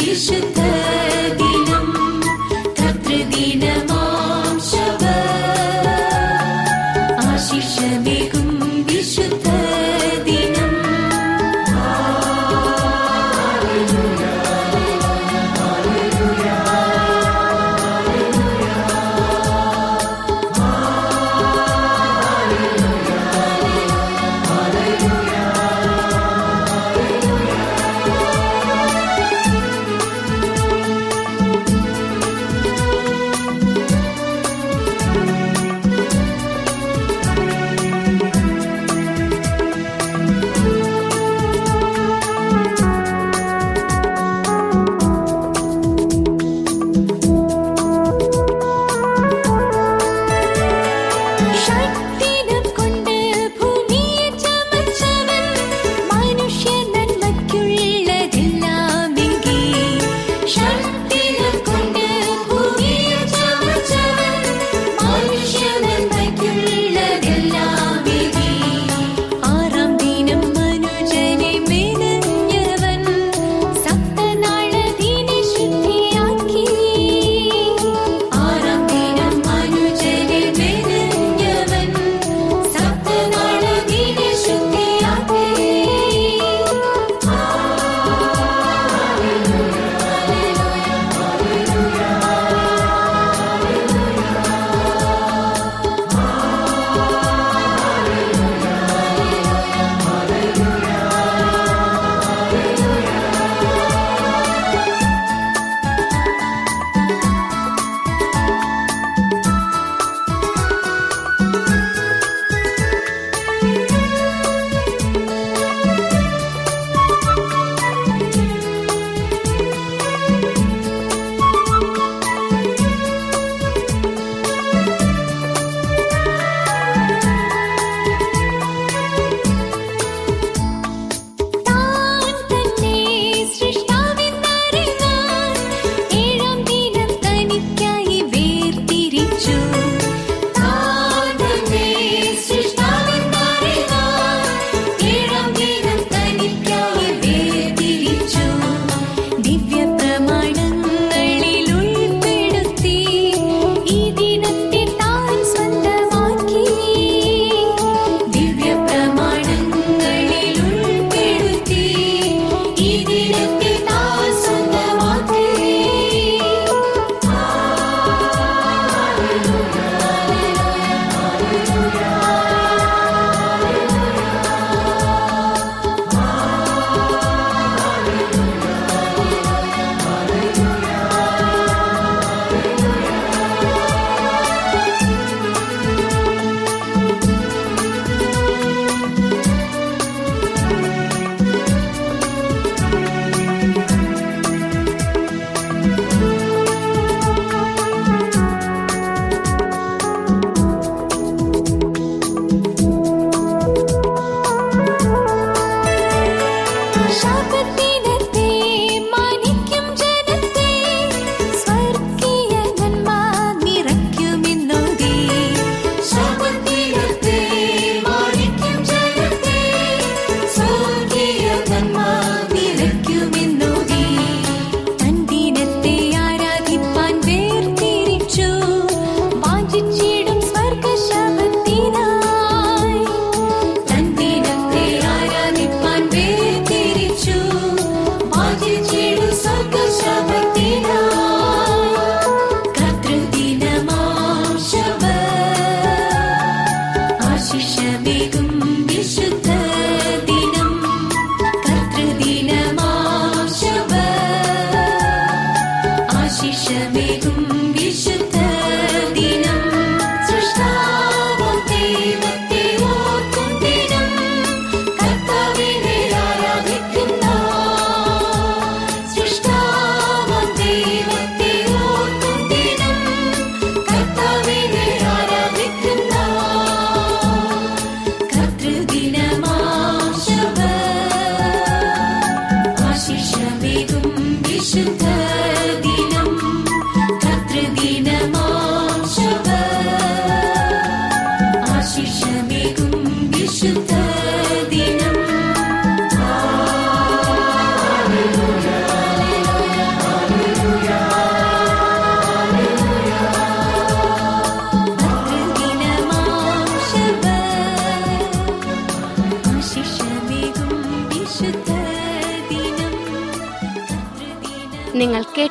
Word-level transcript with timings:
വിശുദ്ധ 0.00 0.60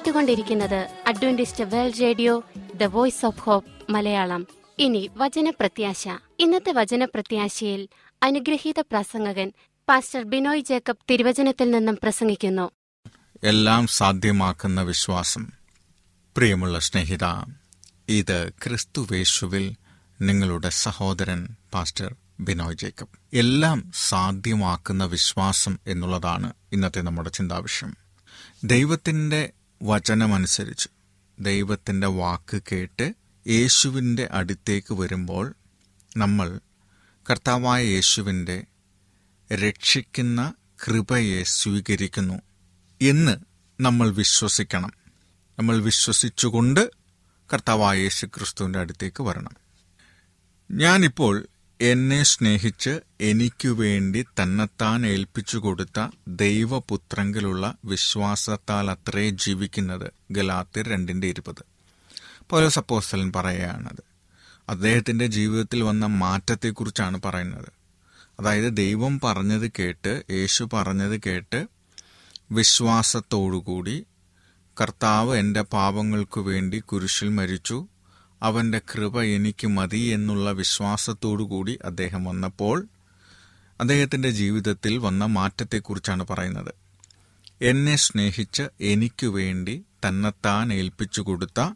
കേട്ടുകൊണ്ടിരിക്കുന്നത് 0.10 1.04
Adventist 1.08 1.64
World 1.64 2.02
Radio 2.02 2.44
the 2.76 2.84
Voice 2.84 3.26
of 3.26 3.40
Hope 3.40 3.92
Malayalam. 3.92 4.48
ഇനി 4.80 5.10
വചനപ്രത്യാശ. 5.14 6.08
ഇന്നത്തെ 6.40 6.72
വചനപ്രത്യാശയിൽ 6.72 7.88
അനുഗ്രഹീത 8.24 8.80
പ്രസംഗകൻ 8.80 9.54
പാസ്റ്റർ 9.90 10.24
ബിനോയ് 10.24 10.62
ജേക്കബ് 10.62 10.98
തിരുവചനത്തിൽ 11.10 11.72
നിന്നും 11.72 11.98
പ്രസംഗിക്കുന്നു. 12.04 12.72
എല്ലാം 13.44 13.88
സാധ്യമാക്കുന്ന 13.88 14.82
വിശ്വാസം. 14.82 15.52
പ്രിയമുള്ള 16.38 16.80
സ്നേഹിത 16.80 17.54
ഇത് 18.10 18.52
ക്രിസ്തുവേശുവിൽ 18.64 19.76
നിങ്ങളുടെ 20.22 20.70
സഹോദരൻ 20.70 21.48
പാസ്റ്റർ 21.74 22.16
ബിനോയ് 22.40 22.76
ജേക്കബ്. 22.76 23.36
എല്ലാം 23.36 23.92
സാധ്യമാക്കുന്ന 23.96 25.06
വിശ്വാസം 25.06 25.80
എന്നുള്ളതാണ് 25.88 26.54
ഇന്നത്തെ 26.74 27.02
നമ്മുടെ 27.02 27.30
ചിന്താവിഷയം. 27.30 27.98
ദൈവത്തിന്റെ 28.64 29.54
വചനമനുസരിച്ച്. 29.82 30.90
ദൈവത്തിന്റെ 31.40 32.08
വാക്ക് 32.08 32.62
കേട്ട് 32.72 33.14
യേശുവിന്റെ 33.48 34.30
അടുത്തേക്ക് 34.32 34.94
വരുമ്പോൾ 34.94 35.56
നമ്മൾ 36.18 36.60
കർത്താവായ 37.30 37.84
യേശുവിന്റെ 37.84 38.66
രക്ഷിക്കുന്ന 39.54 40.54
കൃപയെ 40.88 41.44
സ്വീകരിക്കുന്നു 41.44 42.42
എന്ന് 43.02 43.38
നമ്മൾ 43.82 44.10
വിശ്വസിക്കണം. 44.10 44.92
നമ്മൾ 45.60 45.82
വിശ്വസിച്ചുകൊണ്ട് 45.82 46.92
കർത്താവായ 47.54 47.98
യേശു 47.98 48.26
ക്രിസ്തുവിന്റെ 48.26 48.80
അടുത്തേക്ക് 48.80 49.24
വരണം. 49.24 49.52
ഞാനിപ്പോൾ 50.72 51.48
എന്നെ 51.82 52.24
സ്നേഹിച്ച് 52.24 53.00
എനിക്കു 53.22 53.68
വേണ്ടി 53.68 54.26
തന്നെത്താൻ 54.42 55.06
ഏൽപ്പിച്ചു 55.08 55.58
കൊടുത്ത 55.58 56.08
ദൈവപുത്രങ്കിലുള്ള 56.28 57.76
വിശ്വാസത്താൽ 57.86 58.92
അത്രേ 58.92 59.30
ജീവിക്കുന്നത് 59.30 60.12
ഗലാത്തിർ 60.32 60.88
രണ്ടിന്റെ 60.88 61.28
ഇരുപത്. 61.28 61.64
പോലെ 62.50 62.72
അപ്പോസ്തലൻ 62.78 63.34
പറയുകയാണത് 63.36 64.04
അദ്ദേഹത്തിന്റെ 64.70 65.28
ജീവിതത്തിൽ 65.28 65.84
വന്ന 65.84 66.06
മാറ്റത്തെക്കുറിച്ചാണ് 66.06 67.22
പറയുന്നത്. 67.26 67.70
അതായത് 68.40 68.78
ദൈവം 68.78 69.20
പറഞ്ഞത് 69.20 69.72
കേട്ട് 69.80 70.24
യേശു 70.32 70.70
പറഞ്ഞത് 70.74 71.22
കേട്ട് 71.26 71.68
വിശ്വാസത്തോടുകൂടി 72.52 74.06
കർത്താവ് 74.82 75.38
എന്റെ 75.38 75.62
പാപങ്ങൾക്കു 75.62 76.42
വേണ്ടി 76.42 76.80
കുരിശിൽ 76.80 77.30
മരിച്ചു 77.30 77.88
അവന്റെ 78.42 78.80
കൃപ 78.80 79.22
എനിക്ക് 79.22 79.68
മതി 79.68 79.98
എന്നുള്ള 79.98 80.52
വിശ്വാസത്തോടുകൂടി 80.52 81.80
അദ്ദേഹം 81.86 82.24
വന്നപ്പോൾ 82.24 82.88
അദ്ദേഹത്തിന്റെ 83.80 84.30
ജീവിതത്തിൽ 84.30 84.98
വന്ന 84.98 85.26
മാറ്റത്തെക്കുറിച്ചാണ് 85.26 86.28
പറയുന്നത്. 86.28 86.74
എന്നെ 87.62 87.96
സ്നേഹിച്ച് 87.96 88.64
എനിക്കു 88.82 89.28
വേണ്ടി 89.28 89.84
തന്നെത്താൻ 90.08 90.74
ഏൽപ്പിച്ചു 90.74 91.22
കൊടുത്ത 91.22 91.74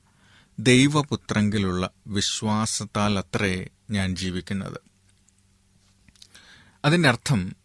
ദൈവപുത്രങ്കിലുള്ള 0.60 1.90
വിശ്വാസത്താൽ 2.08 3.20
അത്രേ 3.20 3.68
ഞാൻ 3.92 4.16
ജീവിക്കുന്നത്. 4.16 4.80
അതിന്റെ 6.86 7.10
അർത്ഥം 7.10 7.56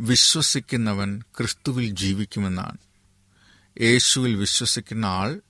വിശ്വസിക്കുന്നവൻ 0.00 1.20
ക്രിസ്തുവിൽ 1.20 1.90
ജീവിക്കുമെന്നാണ്. 1.90 2.78
യേശുവിൽ 3.80 4.34
വിശ്വസിക്കുന്ന 4.34 5.06
ആൾ 5.06 5.40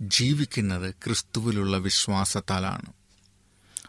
ജീവിക്കുന്നത് 0.00 0.94
ക്രിസ്തുവിലുള്ള 0.94 1.76
വിശ്വാസത്താലാണ്. 1.76 2.92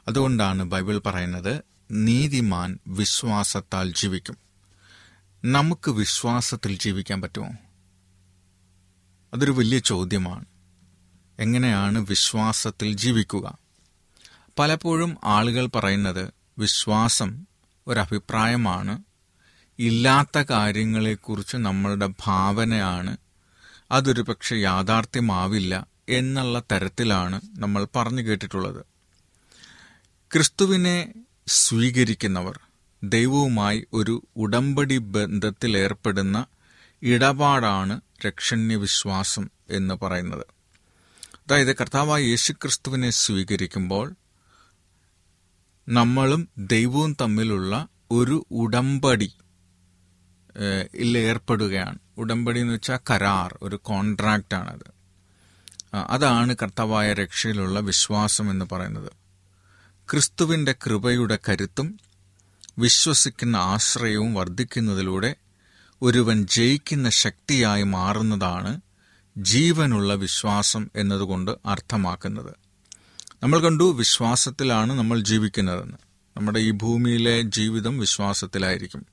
അതുകൊണ്ടാണ് 0.08 0.63
ബൈബിൾ 0.63 0.98
പറയുന്നത് 0.98 1.63
നീതിമാൻ 1.92 2.80
വിശ്വാസത്താൽ 2.88 3.92
ജീവിക്കും. 3.92 4.38
നമുക്ക് 5.46 5.92
വിശ്വാസത്തിൽ 5.92 6.78
ജീവിക്കാൻ 6.78 7.22
പറ്റുമോ? 7.22 7.50
അതൊരു 9.34 9.51
വലിയ 9.51 9.80
ചോദ്യമാണ്. 9.80 10.46
എങ്ങനെയാണ് 11.39 12.00
വിശ്വാസത്തിൽ 12.00 12.94
ജീവിക്കുക? 12.94 13.58
പലപ്പോഴും 14.60 15.18
ആളുകൾ 15.24 15.66
പറയുന്നത് 15.66 16.34
വിശ്വാസം 16.58 17.46
ഒരഭിപ്രായമാണ്. 17.88 19.04
ഇല്ലാത്ത 19.80 20.38
കാര്യങ്ങളെക്കുറിച്ച് 20.38 21.58
നമ്മളുടെ 21.58 22.10
ഭാവനയാണ്. 22.25 23.18
അതൊരു 23.92 24.22
പക്ഷെ 24.22 24.56
യാഥാർത്ഥ്യമാവില്ല. 24.56 25.88
എന്നുള്ള 26.10 26.60
തരത്തിലാണ് 26.72 27.42
നമ്മൾ 27.58 27.88
പറഞ്ഞു 27.96 28.22
കേട്ടിട്ടുള്ളത്. 28.22 28.82
ക്രിസ്തുവിനെ 30.32 30.98
സ്വീകരിക്കുന്നവർ 31.48 32.60
ദൈവവുമായി 33.04 33.88
ഒരു 33.94 34.16
ഉടമ്പടി 34.36 34.98
ബന്ധത്തിലേർപ്പെടുന്ന 34.98 36.38
ഇടപാടാണ് 37.01 37.96
രക്ഷണ്യ 38.25 38.75
വിശ്വാസം 38.75 39.46
എന്ന് 39.70 39.96
പറയുന്നത്. 40.01 40.46
അതായത് 41.44 41.75
കർത്താവായ 41.75 42.22
യേശുക്രിസ്തുവിനെ 42.24 43.10
സ്വീകരിക്കുമ്പോൾ 43.10 44.08
നമ്മളും 45.88 46.42
ദൈവവും 46.68 47.16
തമ്മിലുള്ള 47.22 47.74
ഒരു 48.12 48.46
ഉടമ്പടി 48.51 49.30
ഏർപ്പെടുകയാണ് 51.24 52.00
ഉടമ്പടി 52.18 52.60
എന്ന് 52.60 52.74
വെച്ചാൽ 52.74 53.00
കരാർ 53.10 53.60
ഒരു 53.62 53.75
കോൺട്രാക്റ്റ് 53.84 54.56
ആണത് 54.56 54.88
ആ, 54.89 54.99
അതാണ് 55.93 56.55
കർത്താവായ 56.62 57.13
രക്ഷയിലുള്ള 57.13 57.79
വിശ്വാസം 57.79 58.51
എന്ന് 58.51 58.65
പറയുന്നത്. 58.72 59.12
ക്രിസ്തുവിന്റെ 60.12 60.72
കൃപയുടെ 60.72 61.39
കരുത്തും 61.50 62.00
വിശ്വസിക്കുന്ന 62.79 63.58
ആശ്രയവും 63.58 64.34
വർദ്ധിക്കുന്നതിലൂടെ 64.34 65.36
ഒരുവൻ 66.01 66.48
ജയിക്കുന്ന 66.48 67.10
ശക്തിയായി 67.10 67.84
മാറുന്നതാണ് 67.84 68.81
ജീവനുള്ള 69.38 70.13
വിശ്വാസം 70.13 70.89
എന്നതുകൊണ്ട് 70.96 71.51
അർത്ഥമാക്കുന്നത്. 71.65 72.53
നമ്മൾ 73.43 73.60
കണ്ടു 73.60 73.93
വിശ്വാസത്തിലാണ് 73.93 74.93
നമ്മൾ 74.93 75.19
ജീവിക്കുന്നതെന്ന്. 75.19 75.98
നമ്മുടെ 76.38 76.60
ഈ 76.60 76.72
ഭൂമിയിലെ 76.72 77.41
ജീവിതം 77.41 78.00
വിശ്വാസത്തിലായിരിക്കും. 78.00 79.05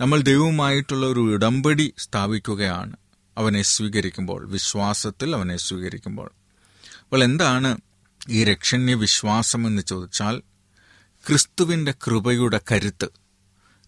നമ്മൾ 0.00 0.20
ദൈവവുമായിട്ടുള്ള 0.20 1.06
ഒരു 1.06 1.34
ഇടമ്പടി 1.34 1.94
സ്ഥാപിക്കുകയാണ്. 1.98 2.96
അവനെ 3.36 3.62
സ്വീകരിക്കുമ്പോൾ 3.62 4.46
വിശ്വാസത്തിൽ 4.46 5.34
അവനെ 5.34 5.56
സ്വീകരിക്കുമ്പോൾ. 5.56 6.30
അപ്പോൾ 7.02 7.24
എന്താണ് 7.24 7.78
ഈ 8.28 8.44
രക്ഷണ്യ 8.44 8.94
വിശ്വാസം 8.94 9.66
എന്ന് 9.66 9.82
ചോദിച്ചാൽ 9.82 10.42
ക്രിസ്തുവിന്റെ 11.26 11.92
കൃപയുടെ 11.92 12.60
കരുത്ത് 12.72 13.08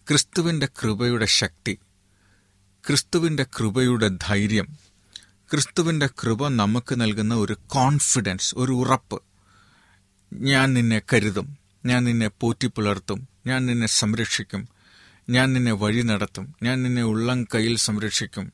ക്രിസ്തുവിന്റെ 0.07 0.65
കൃപയുടെ 0.65 1.25
ശക്തി 1.25 1.79
ക്രിസ്തുവിന്റെ 2.87 3.43
കൃപയുടെ 3.43 4.09
ധൈര്യം 4.21 4.77
ക്രിസ്തുവിന്റെ 5.51 6.07
കൃപ 6.07 6.47
നമുക്ക് 6.47 7.01
നൽകുന്ന 7.01 7.35
ഒരു 7.35 7.57
കോൺഫിഡൻസ് 7.67 8.55
ഒരു 8.57 8.71
ഉറപ്പ്. 8.71 9.21
ഞാൻ 10.33 10.73
നിന്നെ 10.73 11.01
കരുതും 11.13 11.57
ഞാൻ 11.85 12.03
നിന്നെ 12.03 12.27
പോറ്റിപ്പുലർത്തും 12.27 13.27
ഞാൻ 13.47 13.65
നിന്നെ 13.65 13.87
സംരക്ഷിക്കും 13.87 14.69
ഞാൻ 15.29 15.53
നിന്നെ 15.53 15.71
വഴി 15.71 16.01
നടത്തും 16.01 16.55
ഞാൻ 16.63 16.83
നിന്നെ 16.83 17.03
ഉള്ളം 17.03 17.43
കയ്യിൽ 17.43 17.77
സംരക്ഷിക്കും 17.77 18.53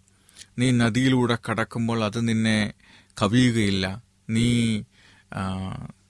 നീ 0.59 0.71
നദിയിലൂടെ 0.71 1.37
കടക്കുമ്പോൾ 1.49 2.03
അത് 2.03 2.27
നിന്നെ 2.27 2.73
കവിയുകയില്ല. 3.21 4.03
നീ 4.29 4.81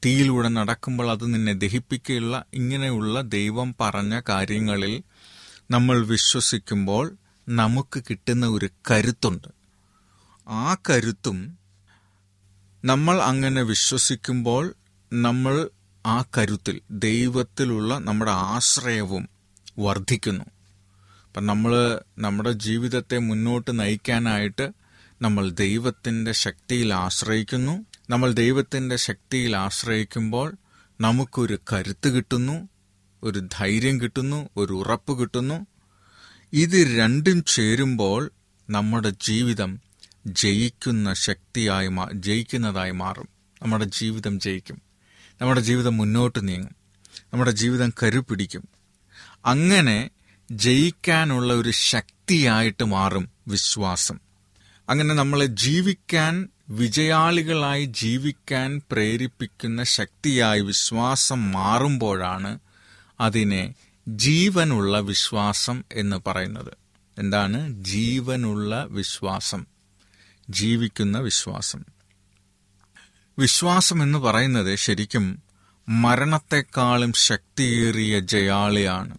തീയിലൂടെ 0.05 0.47
നടക്കുമ്പോൾ 0.47 1.11
അത് 1.11 1.33
നിന്നെ 1.33 1.53
ദഹിപ്പിക്കുകയുള്ള 1.53 2.43
ഇങ്ങനെയുള്ള 2.53 3.21
ദൈവം 3.21 3.75
പറഞ്ഞ 3.81 4.21
കാര്യങ്ങളിൽ 4.29 5.03
നമ്മൾ 5.71 6.05
വിശ്വസിക്കുമ്പോൾ 6.05 7.15
നമുക്ക് 7.49 8.03
കിട്ടുന്ന 8.09 8.45
ഒരു 8.47 8.69
കരുത്തുണ്ട്. 8.91 9.47
ആ 10.47 10.77
കരുത്തും 10.89 11.57
നമ്മൾ 12.85 13.21
അങ്ങനെ 13.21 13.61
വിശ്വസിക്കുമ്പോൾ 13.61 14.75
നമ്മൾ 15.13 15.69
ആ 16.05 16.23
കരുത്തിൽ 16.37 16.81
ദൈവത്തിലുള്ള 16.91 17.97
നമ്മുടെ 17.97 18.31
ആശ്രയവും 18.31 19.29
വർദ്ധിക്കുന്നു. 19.79 20.54
അപ്പം 21.35 21.45
നമ്മൾ 21.45 21.99
നമ്മുടെ 22.17 22.51
ജീവിതത്തെ 22.51 23.17
മുന്നോട്ട് 23.17 23.79
നയിക്കാനായിട്ട് 23.79 24.71
നമ്മൾ 25.21 25.49
ദൈവത്തിന്റെ 25.49 26.31
ശക്തിയിൽ 26.31 26.93
ആശ്രയിക്കുന്നു. 26.93 27.85
നമ്മൾ 28.09 28.31
ദൈവത്തിന്റെ 28.31 28.95
ശക്തിയിൽ 28.95 29.55
ആശ്രയിക്കുമ്പോൾ 29.55 30.53
നമുക്കൊരു 31.01 31.59
കരുത്ത് 31.73 32.09
കിട്ടുന്നു 32.09 32.69
ഒരു 33.23 33.47
ധൈര്യം 33.53 34.01
കിട്ടുന്നു 34.01 34.49
ഒരു 34.57 34.73
ഉറപ്പ് 34.73 35.21
കിട്ടുന്നു. 35.21 35.65
ഇത് 36.53 36.99
രണ്ടും 36.99 37.43
ചേരുമ്പോൾ 37.43 38.31
നമ്മുടെ 38.69 39.09
ജീവിതം 39.09 39.81
ജയിക്കുന്ന 40.27 41.13
ശക്തിയായി 41.13 41.87
മാ 41.87 42.09
ജയിക്കുന്നതായി 42.13 42.91
മാറും. 42.91 43.29
നമ്മുടെ 43.61 43.85
ജീവിതം 43.85 44.39
ജയിക്കും. 44.39 44.81
നമ്മുടെ 45.41 45.61
ജീവിതം 45.61 45.97
മുന്നോട്ട് 45.97 46.47
നീങ്ങും. 46.47 46.75
നമ്മുടെ 47.33 47.51
ജീവിതം 47.51 47.93
കരുപിടിക്കും. 48.03 48.69
അങ്ങനെ 49.45 50.09
ജയിക്കാനുള്ള 50.51 51.53
ഒരു 51.53 51.71
ശക്തിയായിട്ട് 51.71 52.85
മാറും 52.85 53.29
വിശ്വാസം. 53.47 54.19
അങ്ങനെ 54.89 55.15
നമ്മളെ 55.15 55.45
ജീവിക്കാൻ 55.45 56.49
വിജയാളികളായി 56.69 57.85
ജീവിക്കാൻ 57.85 58.81
പ്രേരിപ്പിക്കുന്ന 58.91 59.83
ശക്തിയായി 59.83 60.61
വിശ്വാസം 60.61 61.51
മാറുമ്പോഴാണ് 61.51 62.59
അതിനെ 63.19 63.73
ജീവനുള്ള 64.07 64.99
വിശ്വാസം 64.99 65.83
എന്ന് 65.91 66.29
പറയുന്നത്. 66.29 66.73
എന്താണ്? 67.17 67.83
ജീവനുള്ള 67.83 68.85
വിശ്വാസം. 68.89 69.65
ജീവിക്കുന്ന 70.49 71.19
വിശ്വാസം. 71.19 71.85
വിശ്വാസം 73.39 74.03
എന്ന് 74.03 74.19
പറയുന്നത് 74.19 74.75
ശരിക്കും 74.75 75.43
മരണത്തെക്കാളും 75.89 77.13
ശക്തിയേറിയ 77.13 78.19
ജയാളിയാണ്. 78.19 79.17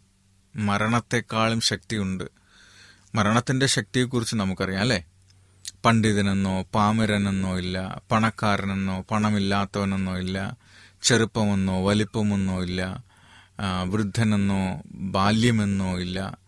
മരണത്തെക്കാളും 0.56 1.60
ശക്തിയുണ്ട്. 1.60 2.24
മരണത്തിന്റെ 3.14 3.66
ശക്തിയെക്കുറിച്ച് 3.66 4.36
നമുക്കറിയാം 4.36 4.80
അല്ലേ? 4.80 5.04
പണ്ഡിതനെന്നോ 5.84 6.62
പാമരനെന്നോ 6.74 7.58
ഇല്ല 7.58 8.02
പണക്കാരനെന്നോ 8.10 9.04
പണമില്ലാത്തവനെന്നോ 9.10 10.18
ഇല്ല 10.18 10.56
ചെറുപ്പമെന്നോ 11.02 11.86
വലിപ്പമെന്നോ 11.86 12.62
ഇല്ല 12.62 13.04
വൃദ്ധനെന്നോ 13.82 14.82
ബാല്യമെന്നോ 14.90 15.98
ഇല്ല. 15.98 16.38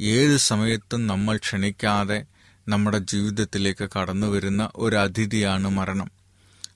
ഏത് 0.00 0.36
സമയത്തും 0.36 1.06
നമ്മൾ 1.06 1.36
ക്ഷണിക്കാതെ 1.36 2.24
നമ്മുടെ 2.68 2.98
ജീവിതത്തിലേക്ക് 2.98 3.90
കടന്നു 3.98 4.26
വരുന്ന 4.26 4.70
ഒരു 4.74 4.96
അതിഥിയാണ് 4.96 5.68
മരണം. 5.68 6.10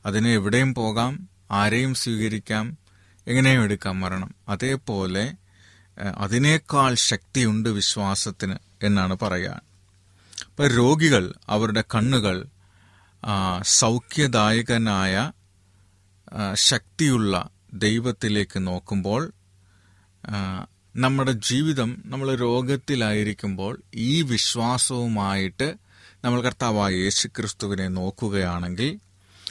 അതിന് 0.06 0.28
എവിടെയും 0.28 0.74
പോകാം 0.74 1.28
ആരെയും 1.50 1.94
സ്വീകരിക്കാം 1.94 2.78
എങ്ങനെയും 3.26 3.62
എടുക്കാം 3.62 4.00
മരണം. 4.00 4.34
അതേപോലെ 4.48 5.24
അതിനേക്കാൾ 5.96 6.94
ശക്തിയുണ്ട് 7.10 7.68
വിശ്വാസത്തിന് 7.68 8.56
എന്നാണ് 8.82 9.14
പറയുക. 9.22 9.62
ഇപ്പൊ 10.48 10.66
രോഗികൾ 10.66 11.34
അവരുടെ 11.48 11.84
കണ്ണുകൾ 11.94 12.36
സൗഖ്യദായകനായ 13.80 15.14
ശക്തിയുള്ള 16.54 17.34
ദൈവത്തിലേക്ക് 17.74 18.66
നോക്കുമ്പോൾ 18.66 19.22
നമ്മുടെ 20.94 21.32
ജീവിതം 21.32 22.02
നമ്മൾ 22.06 22.34
രോഗത്തിലായിരിക്കുമ്പോൾ 22.34 23.82
ഈ 23.94 24.22
വിശ്വാസവുമായിട്ട് 24.22 25.68
നമ്മൾ 26.24 26.42
കർത്താവായ 26.42 26.92
യേശു 26.94 27.28
ക്രിസ്തുവിനെ 27.28 27.88
നോക്കുകയാണെങ്കിൽ 27.88 29.00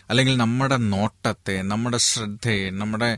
അല്ലെങ്കിൽ 0.09 0.37
നമ്മുടെ 0.37 0.77
നോട്ടത്തെ 0.93 1.61
നമ്മുടെ 1.61 1.97
ശ്രദ്ധയെ 1.97 2.69
നമ്മുടെ 2.71 3.11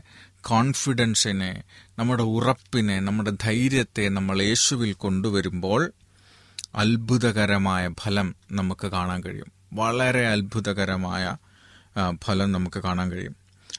കോൺഫിഡൻസിനെ 0.44 1.62
നമ്മുടെ 1.98 2.22
ഉറപ്പിനെ 2.22 3.00
നമ്മുടെ 3.00 3.32
ധൈര്യത്തെ 3.42 4.08
നമ്മൾ 4.08 4.42
യേശുവിൽ 4.42 4.92
കൊണ്ടുവരുമ്പോൾ 4.92 5.92
അത്ഭുതകരമായ 6.74 7.90
ഫലം 8.00 8.34
നമുക്ക് 8.52 8.86
കാണാൻ 8.86 9.22
കഴിയും. 9.22 9.52
വളരെ 9.72 10.28
അത്ഭുതകരമായ 10.28 11.36
ഫലം 12.24 12.52
നമുക്ക് 12.52 12.78
കാണാൻ 12.78 13.12
കഴിയും. 13.12 13.36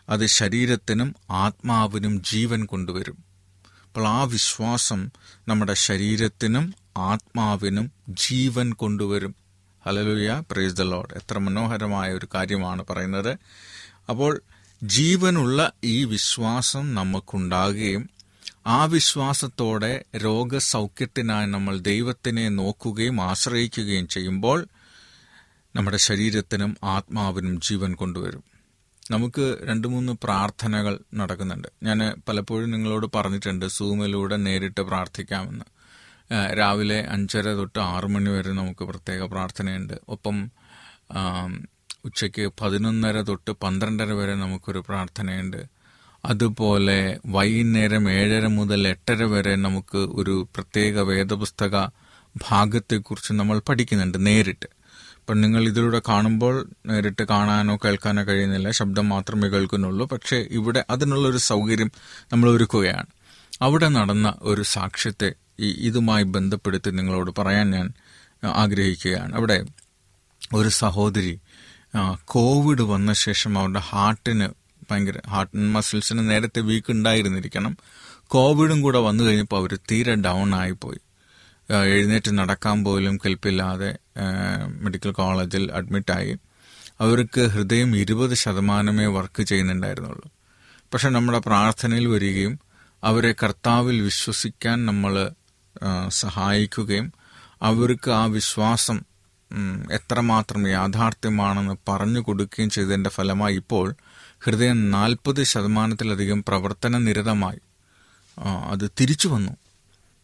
അത് 0.09 0.25
ശരീരത്തിനും 0.25 1.15
ആത്മാവിനും 1.29 2.23
ജീവൻ 2.23 2.65
കൊണ്ടുവരും. 2.65 3.17
അപ്പോൾ 3.85 4.07
ആ 4.07 4.23
വിശ്വാസം 4.23 5.11
നമ്മുടെ 5.47 5.73
ശരീരത്തിനും 5.73 6.73
ആത്മാവിനും 6.97 7.91
ജീവൻ 8.09 8.73
കൊണ്ടുവരും. 8.73 9.35
ഹലലുയ 9.85 10.43
പ്രൈസ് 10.51 10.73
ദ 10.73 10.81
ലോഡ് 10.81 11.13
എത്ര 11.13 11.37
മനോഹരമായ 11.37 12.13
ഒരു 12.13 12.27
കാര്യമാണ് 12.33 12.85
പറയുന്നത്. 12.89 13.37
അപ്പോൾ 14.09 14.41
ജീവനുള്ള 14.83 15.71
ഈ 15.83 16.03
വിശ്വാസം 16.03 16.95
നമുക്കുണ്ടാകുകയും 16.95 18.09
ആ 18.67 18.85
വിശ്വാസത്തോടെ 18.85 20.05
രോഗസൗഖ്യത്തിനായി 20.17 21.47
നമ്മൾ 21.47 21.77
ദൈവത്തിനെ 21.79 22.49
നോക്കുകയും 22.49 23.21
ആശ്രയിക്കുകയും 23.21 24.07
ചെയ്യുമ്പോൾ 24.07 24.67
നമ്മുടെ 25.75 25.97
ശരീരത്തിനും 25.97 26.77
ആത്മാവിനും 26.83 27.61
ജീവൻ 27.61 27.95
കൊണ്ടുവരും. 27.95 28.43
നമുക്ക് 29.11 29.57
രണ്ട് 29.63 29.87
മൂന്ന് 29.87 30.13
പ്രാർത്ഥനകൾ 30.23 30.99
നടക്കുന്നുണ്ട്. 31.13 31.67
ഞാൻ 31.83 32.21
പലപ്പോഴും 32.27 32.71
നിങ്ങളോട് 32.71 33.07
പറഞ്ഞിട്ടുണ്ട് 33.15 33.65
സൂമിലൂടെ 33.65 34.35
നേരിട്ട് 34.35 34.81
പ്രാർത്ഥിക്കാമെന്ന്. 34.81 35.65
രാവിലെ 36.59 37.07
അഞ്ചര 37.09 37.53
തൊട്ട് 37.53 37.79
ആറു 37.79 38.07
മണി 38.07 38.29
വരെ 38.29 38.51
നമുക്ക് 38.51 38.83
പ്രത്യേക 38.83 39.23
പ്രാർത്ഥനയുണ്ട്. 39.23 39.93
ഒപ്പം 40.09 40.49
ഉച്ചയ്ക്ക് 42.05 42.51
പതിനൊന്നര 42.61 43.21
തൊട്ട് 43.21 43.51
പന്ത്രണ്ടര 43.51 44.11
വരെ 44.11 44.35
നമുക്കൊരു 44.35 44.83
പ്രാർത്ഥനയുണ്ട്. 44.89 45.65
അതുപോലെ 46.25 47.19
വൈകുന്നേരം 47.25 48.11
ഏഴര 48.11 48.47
മുതൽ 48.47 48.87
എട്ടര 48.87 49.23
വരെ 49.23 49.55
നമുക്ക് 49.55 49.97
ഒരു 49.97 50.47
പ്രത്യേക 50.55 50.99
വേദപുസ്തക 50.99 51.87
ഭാഗത്തെക്കുറിച്ച് 52.49 53.33
നമ്മൾ 53.33 53.59
പഠിക്കുന്നുണ്ട് 53.59 54.25
നേരിട്ട്. 54.25 54.65
ഇപ്പം 55.19 55.41
നിങ്ങൾ 55.41 55.63
ഇതിലൂടെ 55.63 56.01
കാണുമ്പോൾ 56.09 56.69
നേരിട്ട് 56.85 57.23
കാണാനോ 57.23 57.77
കേൾക്കാനോ 57.85 58.23
കഴിയുന്നില്ല. 58.23 58.71
ശബ്ദം 58.71 59.09
മാത്രമേ 59.09 59.47
കേൾക്കുന്നുള്ളൂ. 59.47 60.07
പക്ഷേ 60.07 60.37
ഇവിടെ 60.37 60.85
അതിനുള്ളൊരു 60.89 61.37
സൗകര്യം 61.37 61.91
നമ്മൾ 62.33 62.49
ഒരുക്കുകയാണ്. 62.49 63.05
അവിടെ 63.61 63.87
നടന്ന 63.87 64.33
ഒരു 64.41 64.61
സാക്ഷ്യത്തെ 64.61 65.33
ഈ 65.59 65.87
ഇതുമായി 65.87 66.23
ബന്ധപ്പെടുത്തി 66.23 66.91
നിങ്ങളോട് 66.91 67.31
പറയാൻ 67.37 67.71
ഞാൻ 67.71 67.93
ആഗ്രഹിക്കുകയാണ്. 68.45 69.35
അവിടെ 69.35 69.65
ഒരു 70.53 70.69
സഹോദരി 70.69 71.39
കോവിഡ് 72.25 72.81
വന്ന 72.81 73.13
ശേഷം 73.13 73.59
അവരുടെ 73.59 73.79
ഹാർട്ടിന് 73.79 74.49
ഭയങ്കര 74.91 75.13
ഹാർട്ട് 75.27 75.57
മസിൽസിന് 75.57 76.29
നേരത്തെ 76.29 76.59
വീക്ക് 76.59 76.91
ഉണ്ടായിരുന്നിരിക്കണം. 76.91 77.77
കോവിഡും 78.27 78.81
കൂടെ 78.81 78.99
വന്നു 78.99 79.23
കഴിഞ്ഞപ്പോൾ 79.23 79.57
അവർ 79.57 79.75
തീരെ 79.91 80.15
ഡൗൺ 80.15 80.55
ആയിപ്പോയി. 80.55 80.99
എഴുന്നേറ്റ് 81.85 82.37
നടക്കാൻ 82.37 82.83
പോലും 82.83 83.17
കെൽപ്പില്ലാതെ 83.17 83.97
മെഡിക്കൽ 84.67 85.11
കോളേജിൽ 85.11 85.71
അഡ്മിറ്റായി 85.71 86.37
അവർക്ക് 87.01 87.41
ഹൃദയം 87.41 87.95
ഇരുപത് 87.95 88.33
ശതമാനമേ 88.33 89.05
വർക്ക് 89.05 89.43
ചെയ്യുന്നുണ്ടായിരുന്നുള്ളൂ. 89.43 90.31
പക്ഷെ 90.93 91.09
നമ്മുടെ 91.09 91.39
പ്രാർത്ഥനയിൽ 91.39 92.07
വരികയും 92.07 92.59
അവരെ 93.03 93.35
കർത്താവിൽ 93.43 94.01
വിശ്വസിക്കാൻ 94.01 94.85
നമ്മൾ 94.85 95.31
സഹായിക്കുകയും 96.07 97.13
അവർക്ക് 97.61 98.11
ആ 98.11 98.25
വിശ്വാസം 98.25 99.01
എത്രമാത്രം 99.91 100.67
യാഥാർത്ഥ്യമാണെന്ന് 100.67 101.91
പറഞ്ഞു 101.91 102.19
കൊടുക്കുകയും 102.19 102.69
ചെയ്തതിന്റെ 102.69 103.09
ഫലമായി 103.09 103.55
ഇപ്പോൾ 103.55 103.95
ഹൃദയം 104.43 104.91
നാൽപ്പത് 104.91 105.43
ശതമാനത്തിലധികം 105.43 106.43
പ്രവർത്തന 106.47 106.97
നിരതമായി 106.97 107.59
അത് 108.69 108.91
തിരിച്ചു 109.01 109.27
വന്നു. 109.27 109.51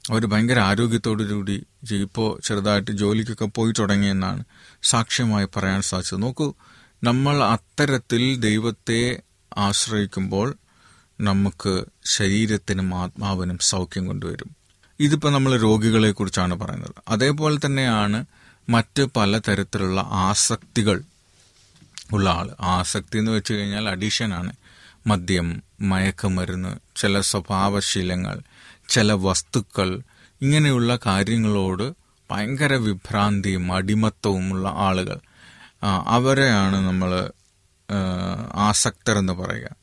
അവർ 0.10 0.25
ഭയങ്കര 0.25 0.60
ആരോഗ്യത്തോടുകൂടി 0.60 1.65
ഇപ്പോൾ 1.91 2.39
ചെറുതായിട്ട് 2.48 2.91
ജോലിക്കൊക്കെ 2.91 3.46
പോയി 3.46 3.74
തുടങ്ങിയെന്നാണ് 3.79 4.44
സാക്ഷ്യമായി 4.84 5.48
പറയാൻ 5.58 5.82
സാധിച്ചത്. 5.82 6.22
നോക്കൂ 6.22 6.53
നമ്മൾ 7.03 7.44
അത്തരത്തിൽ 7.44 8.36
ദൈവത്തെ 8.39 9.22
ആശ്രയിക്കുമ്പോൾ 9.58 10.55
നമുക്ക് 11.22 11.86
ശരീരത്തിനും 12.05 12.96
ആത്മാവിനും 12.96 13.58
സൗഖ്യം 13.62 14.08
കൊണ്ടുവരും. 14.08 14.55
ഇതിപ്പോൾ 15.00 15.32
നമ്മൾ 15.32 15.58
രോഗികളെക്കുറിച്ചാണ് 15.58 16.55
പറയുന്നത്. 16.55 16.96
അതേപോലെ 17.08 17.58
തന്നെയാണ് 17.65 18.25
മറ്റ് 18.69 19.03
പലതരത്തിലുള്ള 19.15 20.01
ആസക്തികൾ 20.01 21.01
ഉള്ള 22.13 22.29
ആൾ 22.29 22.55
ആസക്തി 22.62 23.17
എന്ന് 23.17 23.31
വെച്ച് 23.31 23.53
കഴിഞ്ഞാൽ 23.53 23.89
അഡീഷനാണ് 23.89 24.53
മദ്യം 25.07 25.63
മയക്കുമരുന്ന് 25.81 26.79
ചില 26.95 27.22
സ്വഭാവശീലങ്ങൾ 27.22 28.41
ചില 28.89 29.12
വസ്തുക്കൾ 29.12 30.01
ഇങ്ങനെയുള്ള 30.41 31.00
കാര്യങ്ങളോട് 31.05 31.93
ഭയങ്കര 32.31 32.74
വിഭ്രാന്തിയും 32.74 33.74
അടിമത്തവുമുള്ള 33.74 34.69
ആളുകൾ. 34.69 35.19
അവരെയാണ് 36.07 36.75
നമ്മൾ 36.75 37.31
ആസക്തർ 38.53 39.17
എന്ന് 39.17 39.34
പറയുക. 39.34 39.75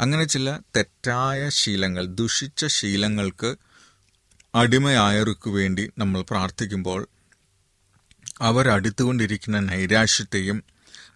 അങ്ങനെ 0.00 0.24
ചില 0.24 0.58
തെറ്റായ 0.76 1.48
ശീലങ്ങൾ 1.48 2.06
ദുഷിച്ച 2.06 2.66
ശീലങ്ങൾക്ക് 2.66 3.56
അടിമയായവർക്ക് 4.54 5.50
വേണ്ടി 5.50 5.90
നമ്മൾ 5.98 6.22
പ്രാർത്ഥിക്കുമ്പോൾ 6.22 7.08
അവരടുത്തുകൊണ്ടിരിക്കുന്ന 8.42 9.58
നൈരാശ്യത്തെയും 9.58 10.64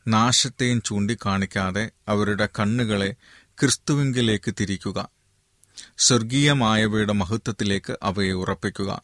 നാശത്തെയും 0.09 0.83
ചൂണ്ടിക്കാണിക്കാതെ 0.83 1.91
അവരുടെ 2.09 2.49
കണ്ണുകളെ 2.59 3.15
ക്രിസ്തുവിങ്കിലേക്ക് 3.61 4.55
തിരിക്കുക. 4.61 5.09
സ്വർഗീയമായവയുടെ 5.99 7.13
മഹത്വത്തിലേക്ക് 7.13 7.97
അവയെ 8.03 8.33
ഉറപ്പിക്കുക. 8.33 9.03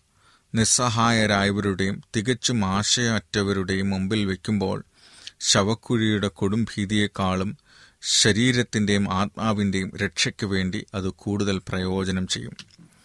നിസ്സഹായരായവരുടെയും 0.55 2.03
തികച്ചും 2.17 2.65
ആശയറ്റവരുടെയും 2.65 3.91
മുമ്പിൽ 3.91 4.27
വയ്ക്കുമ്പോൾ 4.27 4.85
ശവക്കുഴിയുടെ 5.41 6.29
കൊടും 6.29 6.65
ഭീതിയേക്കാളും 6.65 7.59
ശരീരത്തിന്റെയും 8.03 9.13
ആത്മാവിന്റെയും 9.13 9.97
രക്ഷയ്ക്ക് 9.97 10.47
വേണ്ടി 10.47 10.87
അത് 10.95 11.09
കൂടുതൽ 11.09 11.59
പ്രയോജനം 11.59 12.27
ചെയ്യും. 12.27 12.57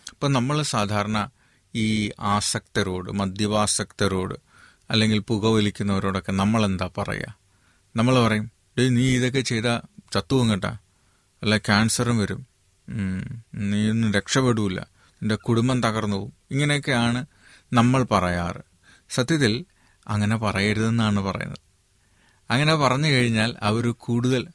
ഇപ്പം 0.09 0.33
നമ്മൾ 0.33 0.61
സാധാരണ 0.61 1.29
ഈ 1.75 2.11
ആസക്തരോട് 2.19 3.11
മദ്യപാസക്തരോട് 3.11 4.46
അല്ലെങ്കിൽ 4.89 5.19
പുകവലിക്കുന്നവരോടൊക്കെ 5.19 6.31
നമ്മൾ 6.31 6.65
എന്താ 6.65 6.89
പറയുക 6.97 7.37
നമ്മൾ 7.95 8.27
പറയും 8.27 8.51
ഡേ 8.79 8.89
നീ 8.89 9.15
ഇതൊക്കെ 9.15 9.41
ചെയ്താൽ 9.41 9.79
ചത്തുവും 10.13 10.49
കേട്ടാ. 10.49 10.77
അല്ല 11.43 11.57
ക്യാൻസറും 11.57 12.17
വരും. 12.17 12.47
നീ 13.55 13.89
ഒന്നും 13.89 14.13
രക്ഷപ്പെടൂല. 14.13 14.79
നിന്റെ 15.13 15.35
കുടുംബം 15.35 15.83
തകർന്നു 15.83 16.17
പോകും 16.17 16.33
ഇങ്ങനെയൊക്കെയാണ് 16.51 17.25
നമ്മൾ 17.73 18.03
പറയാറ്. 18.03 18.61
സത്യത്തിൽ 19.09 19.65
അങ്ങനെ 20.07 20.37
പറയരുതെന്നാണ് 20.37 21.19
പറയുന്നത്. 21.19 21.57
അങ്ങനെ 22.51 22.75
പറഞ്ഞു 22.75 23.07
കഴിഞ്ഞാൽ 23.07 23.55
അവർ 23.61 23.91
കൂടുതൽ 23.91 24.47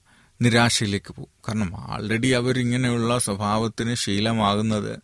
നിരാശയിലേക്ക് 0.43 1.15
പോകും. 1.15 1.31
കാരണം 1.49 1.93
ആൾറെഡി 1.93 2.29
അവരിങ്ങനെയുള്ള 2.29 3.19
സ്വഭാവത്തിന് 3.19 3.95
ശീലമാകുന്നത് 3.95 4.99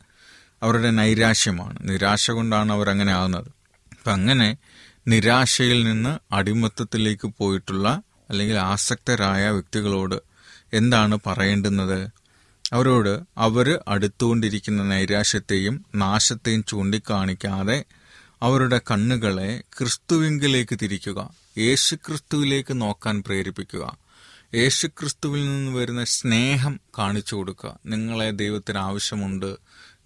അവരുടെ 0.62 0.90
നൈരാശ്യമാണ്. 0.90 1.78
നിരാശ 1.82 2.30
കൊണ്ടാണ് 2.30 2.72
അവരങ്ങനെ 2.72 3.12
ആകുന്നത്. 3.12 3.46
അപ്പം 3.92 4.12
അങ്ങനെ 4.12 4.56
നിരാശയിൽ 5.08 5.84
നിന്ന് 5.84 6.34
അടിമത്തത്തിലേക്ക് 6.34 7.28
പോയിട്ടുള്ള 7.38 8.02
അല്ലെങ്കിൽ 8.30 8.56
ആസക്തരായ 8.56 9.50
വ്യക്തികളോട് 9.50 10.22
എന്താണ് 10.72 11.18
പറയേണ്ടുന്നത്? 11.26 12.10
അവരോട് 12.72 13.20
അവർ 13.38 13.78
അടുത്തുകൊണ്ടിരിക്കുന്ന 13.88 14.82
നൈരാശ്യത്തെയും 14.82 15.86
നാശത്തെയും 15.94 16.64
ചൂണ്ടിക്കാണിക്കാതെ 16.68 17.84
അവരുടെ 18.42 18.80
കണ്ണുകളെ 18.90 19.62
ക്രിസ്തുവിങ്കിലേക്ക് 19.78 20.78
തിരിക്കുക 20.82 21.30
യേശു 21.58 21.94
ക്രിസ്തുവിലേക്ക് 21.94 22.80
നോക്കാൻ 22.80 23.22
പ്രേരിപ്പിക്കുക 23.26 23.96
യേശു 24.54 24.86
ക്രിസ്തുവിൽ 24.86 25.44
നിന്ന് 25.44 25.72
വരുന്ന 25.72 26.04
സ്നേഹം 26.04 26.80
കാണിച്ചു 26.98 27.34
കൊടുക്കുക. 27.36 27.78
നിങ്ങളെ 27.86 28.30
ദൈവത്തിന് 28.30 28.78
ആവശ്യമുണ്ട്. 28.78 29.56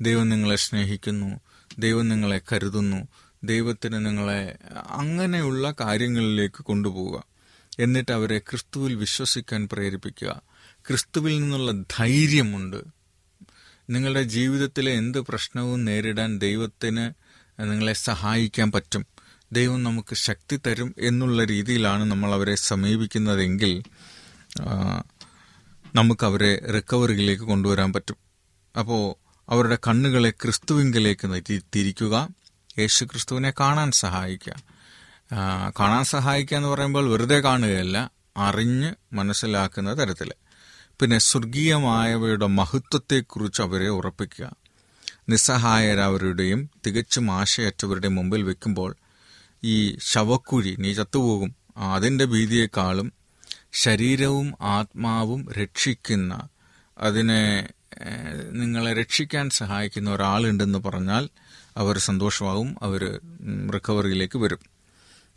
ദൈവം 0.01 0.29
നിങ്ങളെ 0.29 0.57
സ്നേഹിക്കുന്നു. 0.57 1.41
ദൈവം 1.79 2.09
നിങ്ങളെ 2.09 2.41
കരുതുന്നു. 2.53 3.09
ദൈവത്തിന് 3.45 4.07
നിങ്ങളെ 4.07 4.57
അങ്ങനെയുള്ള 4.87 5.75
കാര്യങ്ങളിലേക്ക് 5.81 6.63
കൊണ്ടുപോവുക. 6.63 7.23
എന്നിട്ട് 7.79 8.13
അവരെ 8.13 8.39
ക്രിസ്തുവിൽ 8.39 8.95
വിശ്വസിക്കാൻ 8.95 9.69
പ്രേരിപ്പിക്കുക. 9.73 10.43
ക്രിസ്തുവിൽ 10.89 11.41
നിന്നുള്ള 11.41 11.73
ധൈര്യമുണ്ട്. 11.73 12.77
നിങ്ങളുടെ 13.91 14.23
ജീവിതത്തിലെ 14.23 14.93
എന്ത് 14.93 15.21
പ്രശ്നവും 15.21 15.85
നേരിടാൻ 15.85 16.39
ദൈവത്തിന് 16.39 17.13
നിങ്ങളെ 17.61 17.93
സഹായിക്കാൻ 17.93 18.73
പറ്റും. 18.73 19.07
ദൈവം 19.53 19.83
നമുക്ക് 19.83 20.15
ശക്തി 20.15 20.61
തരും 20.67 20.95
എന്നുള്ള 20.99 21.45
രീതിയിലാണ് 21.45 22.05
നമ്മൾ 22.05 22.33
അവരെ 22.33 22.55
സമീപിക്കുന്നതെങ്കിൽ 22.55 23.83
നമുക്ക് 25.95 26.27
അവരെ 26.27 26.53
റിക്കവറിയിലേക്ക് 26.75 27.43
കൊണ്ടുവരാൻ 27.43 27.93
പറ്റും. 27.93 28.17
അപ്പോൾ 28.79 29.15
അവരുടെ 29.49 29.79
കണ്ണുകളെ 29.89 30.31
ക്രിസ്തുവിങ്കിലേക്ക് 30.31 31.61
തിരിക്കുക. 31.75 32.29
യേശു 32.79 33.05
ക്രിസ്തുവിനെ 33.05 33.53
കാണാൻ 33.61 33.91
സഹായിക്കുക. 33.91 34.55
കാണാൻ 35.81 36.05
സഹായിക്കുക 36.05 36.57
എന്ന് 36.57 36.69
പറയുമ്പോൾ 36.69 37.11
വെറുതെ 37.11 37.39
കാണുകയല്ല 37.41 38.11
അറിഞ്ഞ് 38.37 38.95
മനസ്സിലാക്കുന്ന 39.13 40.01
തരത്തിൽ 40.01 40.33
പിന്നെ 41.01 41.19
സ്വർഗീയമായവയുടെ 41.19 42.47
മഹത്വത്തെക്കുറിച്ച് 42.47 43.63
അവരെ 43.63 43.89
ഉറപ്പിക്കുക. 43.89 44.57
നിസ്സഹായരവരുടെയും 45.29 46.71
തികച്ചും 46.87 47.31
ആശയറ്റവരുടെയും 47.31 48.15
മുമ്പിൽ 48.15 48.43
വെക്കുമ്പോൾ 48.43 48.97
ഈ 49.65 49.97
ശവക്കുഴി 50.01 50.77
നീ 50.79 50.93
ചത്തുപോകും. 50.93 51.57
അതിന്റെ 51.77 52.25
ഭീതിയേക്കാളും 52.25 53.13
ശരീരവും 53.73 54.55
ആത്മാവും 54.61 55.53
രക്ഷിക്കുന്ന 55.53 56.49
അതിനെ 56.99 57.69
നിങ്ങളെ 58.51 58.93
രക്ഷിക്കാൻ 58.93 59.51
സഹായിക്കുന്ന 59.51 60.11
ഒരാളുണ്ടെന്ന് 60.11 60.79
പറഞ്ഞാൽ 60.79 61.29
അവർ 61.77 61.99
സന്തോഷമാവും 61.99 62.77
അവർ 62.83 63.21
റിക്കവറിയിലേക്ക് 63.75 64.39
വരും. 64.39 64.59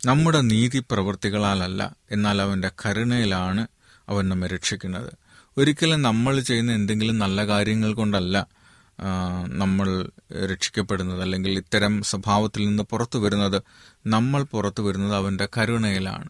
നമ്മുടെ 0.06 0.40
നീതി 0.40 0.78
പ്രവൃത്തികളാലല്ല 0.90 1.96
എന്നാൽ 2.10 2.42
അവന്റെ 2.42 2.70
കരുണയിലാണ് 2.84 3.66
അവൻ 4.08 4.28
നമ്മെ 4.28 4.48
രക്ഷിക്കുന്നത്. 4.48 5.12
ഒരിക്കലും 5.58 6.02
നമ്മൾ 6.02 6.40
ചെയ്യുന്ന 6.40 6.72
എന്തെങ്കിലും 6.72 7.18
നല്ല 7.18 7.46
കാര്യങ്ങൾ 7.46 7.92
കൊണ്ടല്ല 7.92 8.46
നമ്മൾ 9.46 10.10
രക്ഷിക്കപ്പെടുന്നത് 10.50 11.20
അല്ലെങ്കിൽ 11.20 11.50
ഇത്തരം 11.50 12.02
സ്വഭാവത്തിൽ 12.02 12.66
നിന്ന് 12.66 12.82
പുറത്തു 12.82 13.18
വരുന്നത്. 13.18 13.62
നമ്മൾ 14.06 14.42
പുറത്തു 14.42 14.82
വരുന്നത് 14.82 15.14
അവന്റെ 15.14 15.48
കരുണയിലാണ്. 15.56 16.28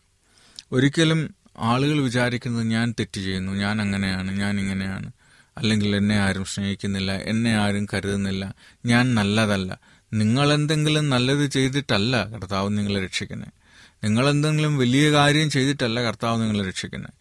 ഒരിക്കലും 0.72 1.34
ആളുകൾ 1.58 2.00
വിചാരിക്കുന്നത് 2.00 2.66
ഞാൻ 2.66 2.94
തെറ്റ് 3.00 3.20
ചെയ്യുന്നു 3.20 3.52
ഞാൻ 3.52 3.80
അങ്ങനെയാണ് 3.80 4.30
ഞാൻ 4.38 4.60
ഇങ്ങനെയാണ് 4.60 5.10
അല്ലെങ്കിൽ 5.58 5.96
എന്നെ 5.96 6.16
ആരും 6.20 6.44
സ്നേഹിക്കുന്നില്ല 6.44 7.12
എന്നെ 7.12 7.52
ആരും 7.58 7.86
കരുതുന്നില്ല 7.94 8.54
ഞാൻ 8.86 9.14
നല്ലതല്ല. 9.14 9.78
നിങ്ങൾ 10.16 10.52
എന്തെങ്കിലും 10.52 11.10
നല്ലത് 11.10 11.50
ചെയ്തിട്ടല്ല 11.50 12.24
കർത്താവ് 12.24 12.78
നിങ്ങളെ 12.78 13.04
രക്ഷിക്കുന്നത് 13.04 13.52
നിങ്ങൾ 14.04 14.28
എന്തെങ്കിലും 14.28 14.78
വലിയ 14.78 15.12
കാര്യം 15.12 15.50
ചെയ്തിട്ടല്ല 15.50 16.02
കർത്താവ് 16.02 16.42
നിങ്ങളെ 16.42 16.66
രക്ഷിക്കുന്നത് 16.66 17.12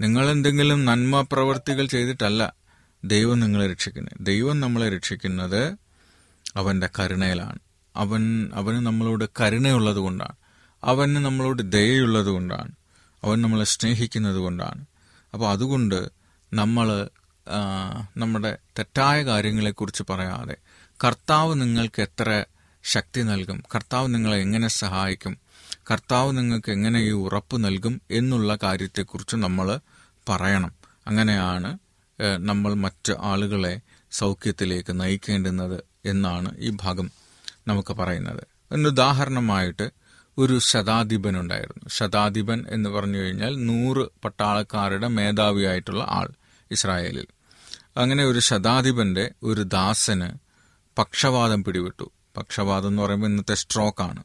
നിങ്ങൾ 0.00 0.30
എന്തെങ്കിലും 0.30 0.84
നന്മ 0.84 1.20
പ്രവർത്തികൾ 1.20 1.86
ചെയ്തിട്ടല്ല 1.86 2.52
ദൈവം 3.04 3.40
നിങ്ങളെ 3.40 3.66
രക്ഷിക്കുന്നത് 3.70 4.14
ദൈവം 4.20 4.60
നമ്മളെ 4.60 4.88
രക്ഷിക്കുന്നത് 4.88 5.82
അവന്റെ 6.56 6.88
കരുണയിലാണ്. 6.98 7.58
അവൻ 7.96 8.50
അവന് 8.54 8.76
നമ്മളോട് 8.76 9.24
കരുണയുള്ളത് 9.40 9.96
കൊണ്ടാണ്. 9.96 10.32
അവന് 10.84 11.16
നമ്മളോട് 11.16 11.72
ദയയുള്ളത് 11.72 12.26
കൊണ്ടാണ്. 12.26 12.72
അവൻ 13.24 13.42
നമ്മളെ 13.42 13.64
സ്നേഹിക്കുന്നത് 13.64 14.36
കൊണ്ടാണ്. 14.36 14.84
അപ്പോൾ 15.34 15.50
അതുകൊണ്ട് 15.50 16.08
നമ്മൾ 16.52 17.08
നമ്മുടെ 18.16 18.56
തെറ്റായ 18.78 19.22
കാര്യങ്ങളെക്കുറിച്ച് 19.22 20.02
പറയാതെ 20.10 20.56
കർത്താവ് 21.04 21.60
നിങ്ങൾക്ക് 21.60 22.02
എത്ര 22.02 22.44
ശക്തി 22.84 23.20
നൽകും? 23.20 23.62
കർത്താവ് 23.74 24.14
നിങ്ങളെ 24.14 24.36
എങ്ങനെ 24.38 24.68
സഹായിക്കും? 24.68 25.38
കർത്താവ് 25.90 26.36
നിങ്ങൾക്ക് 26.38 26.70
എങ്ങനെ 26.72 27.00
ഈ 27.00 27.10
ഉറപ്പ് 27.10 27.64
നൽകും 27.64 28.02
എന്നുള്ള 28.10 28.58
കാര്യത്തെക്കുറിച്ച് 28.62 29.36
നമ്മൾ 29.36 29.80
പറയണം. 30.28 30.72
അങ്ങനെയാണ് 31.06 31.78
നമ്മൾ 32.38 32.74
മറ്റ് 32.74 33.12
ആളുകളെ 33.20 33.80
സൗഖ്യത്തിലേക്ക് 34.10 35.00
നയിക്കേണ്ടുന്നത് 35.00 35.84
എന്നാണ് 36.04 36.58
ഈ 36.58 36.70
ഭാഗം 36.82 37.10
നമുക്ക് 37.68 37.92
പറയുന്നത്. 37.92 38.44
ഉദാഹരണമായിട്ട് 38.86 39.90
ഒരു 40.38 40.58
ശതാധിപൻ 40.58 41.40
ഉണ്ടായിരുന്നു 41.40 41.88
ശതാധിപൻ 41.88 42.64
എന്ന് 42.68 42.90
പറഞ്ഞു 42.90 43.18
കഴിഞ്ഞാൽ 43.18 43.66
നൂറ് 43.66 44.06
പട്ടാളക്കാരുടെ 44.24 45.08
മേധാവിയായിട്ടുള്ള 45.08 46.04
ആൾ 46.08 46.28
ഇസ്രായേലിൽ. 46.70 47.26
അങ്ങനെ 47.96 48.24
ഒരു 48.24 48.38
ശതാധിപന്റെ 48.38 49.30
ഒരു 49.42 49.60
ദാസന് 49.60 50.41
പക്ഷവാതം 50.98 51.64
പിടിവിട്ടു. 51.64 52.12
പക്ഷവാതം 52.36 52.88
എന്ന് 52.88 53.02
പറയുമ്പോൾ 53.02 53.26
ഇന്നത്തെ 53.26 53.54
സ്ട്രോക്കാണ് 53.54 54.22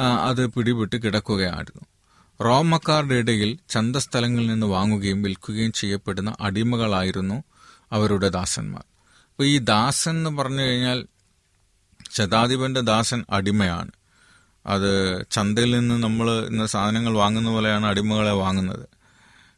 അത് 0.00 0.46
പിടിവിട്ട് 0.46 1.02
കിടക്കുകയായിരുന്നു. 1.02 1.84
റോമക്കാരുടെ 2.44 3.14
ഇടയിൽ 3.14 3.58
ചന്തസ്ഥലങ്ങളിൽ 3.68 4.46
നിന്ന് 4.46 4.66
വാങ്ങുകയും 4.66 5.22
വിൽക്കുകയും 5.22 5.72
ചെയ്യപ്പെടുന്ന 5.72 6.36
അടിമകളായിരുന്നു 6.40 7.42
അവരുടെ 7.92 8.28
ദാസന്മാർ. 8.28 8.84
അപ്പോൾ 9.30 9.44
ഈ 9.44 9.58
ദാസൻ 9.58 10.10
എന്ന് 10.10 10.38
പറഞ്ഞു 10.38 10.62
കഴിഞ്ഞാൽ 10.62 11.06
ശതാധിപന്റെ 12.12 12.80
ദാസൻ 12.80 13.24
അടിമയാണ്. 13.30 13.90
അത് 14.66 15.24
ചന്തയിൽ 15.30 15.78
നിന്ന് 15.78 16.02
നമ്മൾ 16.02 16.46
ഇന്ന് 16.46 16.66
സാധനങ്ങൾ 16.66 17.14
വാങ്ങുന്ന 17.14 17.50
പോലെയാണ് 17.50 17.86
അടിമകളെ 17.86 18.30
വാങ്ങുന്നത്. 18.30 18.88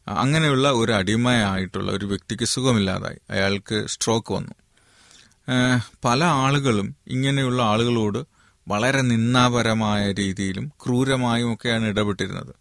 അങ്ങനെയുള്ള 0.09 0.71
ഒരു 0.71 0.93
അടിമയായിട്ടുള്ള 0.93 1.93
ഒരു 1.93 2.07
വ്യക്തിക്ക് 2.07 2.45
സുഖമില്ലാതായി. 2.45 3.17
അയാൾക്ക് 3.31 3.87
സ്ട്രോക്ക് 3.87 4.33
വന്നു. 4.33 4.55
പല 6.05 6.25
ആളുകളും 6.25 6.97
ഇങ്ങനെയുള്ള 7.07 7.63
ആളുകളോട് 7.63 8.27
വളരെ 8.69 9.01
നിന്ദാപരമായ 9.01 10.13
രീതിയിലും 10.13 10.73
ക്രൂരമായും 10.87 11.55
ഒക്കെയാണ് 11.55 11.85
ഇടപെട്ടിരുന്നത്. 11.85 12.55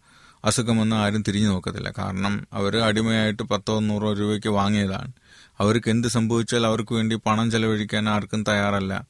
അസുഖമൊന്നും 0.44 0.96
ആരും 0.96 1.24
തിരിഞ്ഞു 1.28 1.48
നോക്കത്തില്ല. 1.48 1.92
കാരണം 1.98 2.46
അവർ 2.52 2.76
അടിമയായിട്ട് 2.76 3.42
പത്തോ 3.42 3.80
നൂറോ 3.80 4.12
രൂപയ്ക്ക് 4.12 4.48
വാങ്ങിയതാണ്. 4.48 5.12
അവർക്ക് 5.58 5.90
എന്ത് 5.90 6.08
സംഭവിച്ചാൽ 6.08 6.66
അവർക്ക് 6.66 6.94
വേണ്ടി 6.94 7.16
പണം 7.16 7.50
ചെലവഴിക്കാൻ 7.50 8.08
ആർക്കും 8.08 8.42
തയ്യാറല്ല. 8.42 9.06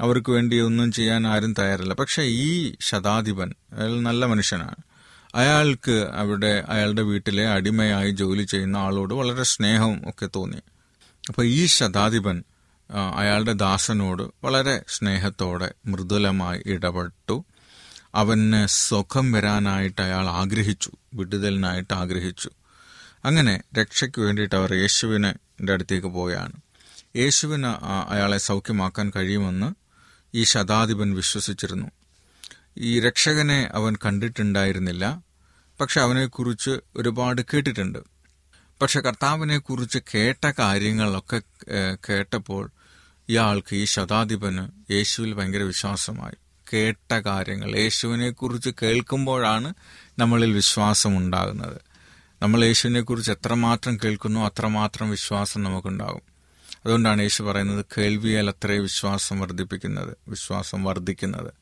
അവർക്ക് 0.00 0.30
വേണ്ടി 0.30 0.60
ഒന്നും 0.60 0.92
ചെയ്യാൻ 0.92 1.26
ആരും 1.26 1.54
തയ്യാറല്ല. 1.54 1.94
പക്ഷെ 1.94 2.22
ഈ 2.22 2.74
ശതാധിപൻ 2.80 3.54
അയാൾ 3.72 4.00
നല്ല 4.00 4.26
മനുഷ്യനാണ്. 4.26 4.74
അയാൾക്ക് 5.34 6.08
അവിടെ 6.14 6.64
അയാളുടെ 6.68 7.02
വീട്ടിലെ 7.02 7.48
അടിമയായി 7.48 8.10
ജോലി 8.10 8.42
ചെയ്യുന്ന 8.42 8.76
ആളോട് 8.76 9.14
വളരെ 9.14 9.42
സ്നേഹം 9.42 10.02
ഒക്കെ 10.08 10.28
തോന്നി. 10.36 10.56
അപ്പോൾ 11.28 11.42
ഈ 11.44 11.66
ശതാധിപൻ 11.66 12.44
അയാളുടെ 12.90 13.52
ദാസനോട് 13.52 14.22
വളരെ 14.44 14.82
സ്നേഹത്തോടെ 14.88 15.74
മൃദുലമായി 15.86 16.62
ഇടപെട്ടു. 16.66 17.44
അവന് 18.14 18.66
സുഖം 18.66 19.32
വരാനായിട്ട് 19.32 20.02
അയാൾ 20.02 20.26
ആഗ്രഹിച്ചു 20.28 20.90
വിടുതലിനായിട്ട് 21.14 21.94
ആഗ്രഹിച്ചു. 21.94 22.50
അങ്ങനെ 23.24 23.62
രക്ഷയ്ക്ക് 23.78 24.20
വേണ്ടിയിട്ട് 24.20 24.54
അവർ 24.54 24.74
യേശുവിനെ 24.74 25.34
അടുത്തേക്ക് 25.72 26.06
പോയാണ്. 26.06 26.52
യേശുവിന് 27.16 27.66
അയാളെ 28.08 28.38
സൗഖ്യമാക്കാൻ 28.38 29.12
കഴിയുമെന്ന് 29.16 29.74
ഈ 30.34 30.44
ശതാധിപൻ 30.44 31.14
വിശ്വസിച്ചിരുന്നു. 31.14 31.90
ഈ 32.76 33.00
രക്ഷകനെ 33.00 33.70
അവൻ 33.74 33.96
കണ്ടിട്ടുണ്ടായിരുന്നില്ല 34.04 35.22
പക്ഷെ 35.80 36.00
അവനെക്കുറിച്ച് 36.00 36.80
ഒരുപാട് 36.96 37.42
കേട്ടിട്ടുണ്ട്. 37.54 37.98
പക്ഷെ 38.82 39.00
കർത്താവിനെക്കുറിച്ച് 39.00 39.98
കേട്ട 40.14 40.52
കാര്യങ്ങളൊക്കെ 40.58 41.40
കേട്ടപ്പോൾ 42.08 42.70
ഇയാൾക്ക് 43.30 43.76
ഈ 43.76 43.84
ശതാധിപന് 43.84 44.92
യേശുവിൽ 44.92 45.34
ഭയങ്കര 45.34 45.62
വിശ്വാസമായി. 45.62 46.34
കേട്ട 46.72 47.14
കാര്യങ്ങൾ 47.14 47.76
യേശുവിനെക്കുറിച്ച് 47.76 48.70
കേൾക്കുമ്പോഴാണ് 48.82 49.74
നമ്മളിൽ 50.18 50.52
വിശ്വാസം 50.52 51.16
ഉണ്ടാകുന്നത് 51.16 51.80
നമ്മൾ 52.42 52.64
യേശുവിനെക്കുറിച്ച് 52.64 53.30
എത്രമാത്രം 53.30 53.98
കേൾക്കുന്നു 54.04 54.40
അത്രമാത്രം 54.40 55.10
വിശ്വാസം 55.10 55.62
നമുക്കുണ്ടാകും. 55.62 56.20
അതുകൊണ്ടാണ് 56.84 57.22
യേശു 57.22 57.42
പറയുന്നത് 57.42 57.84
കേൾവിയാൽ 57.98 58.48
അത്രേ 58.48 58.78
വിശ്വാസം 58.78 59.40
വർദ്ധിപ്പിക്കുന്നത് 59.40 60.16
വിശ്വാസം 60.28 60.84
വർദ്ധിക്കുന്നത്. 60.84 61.52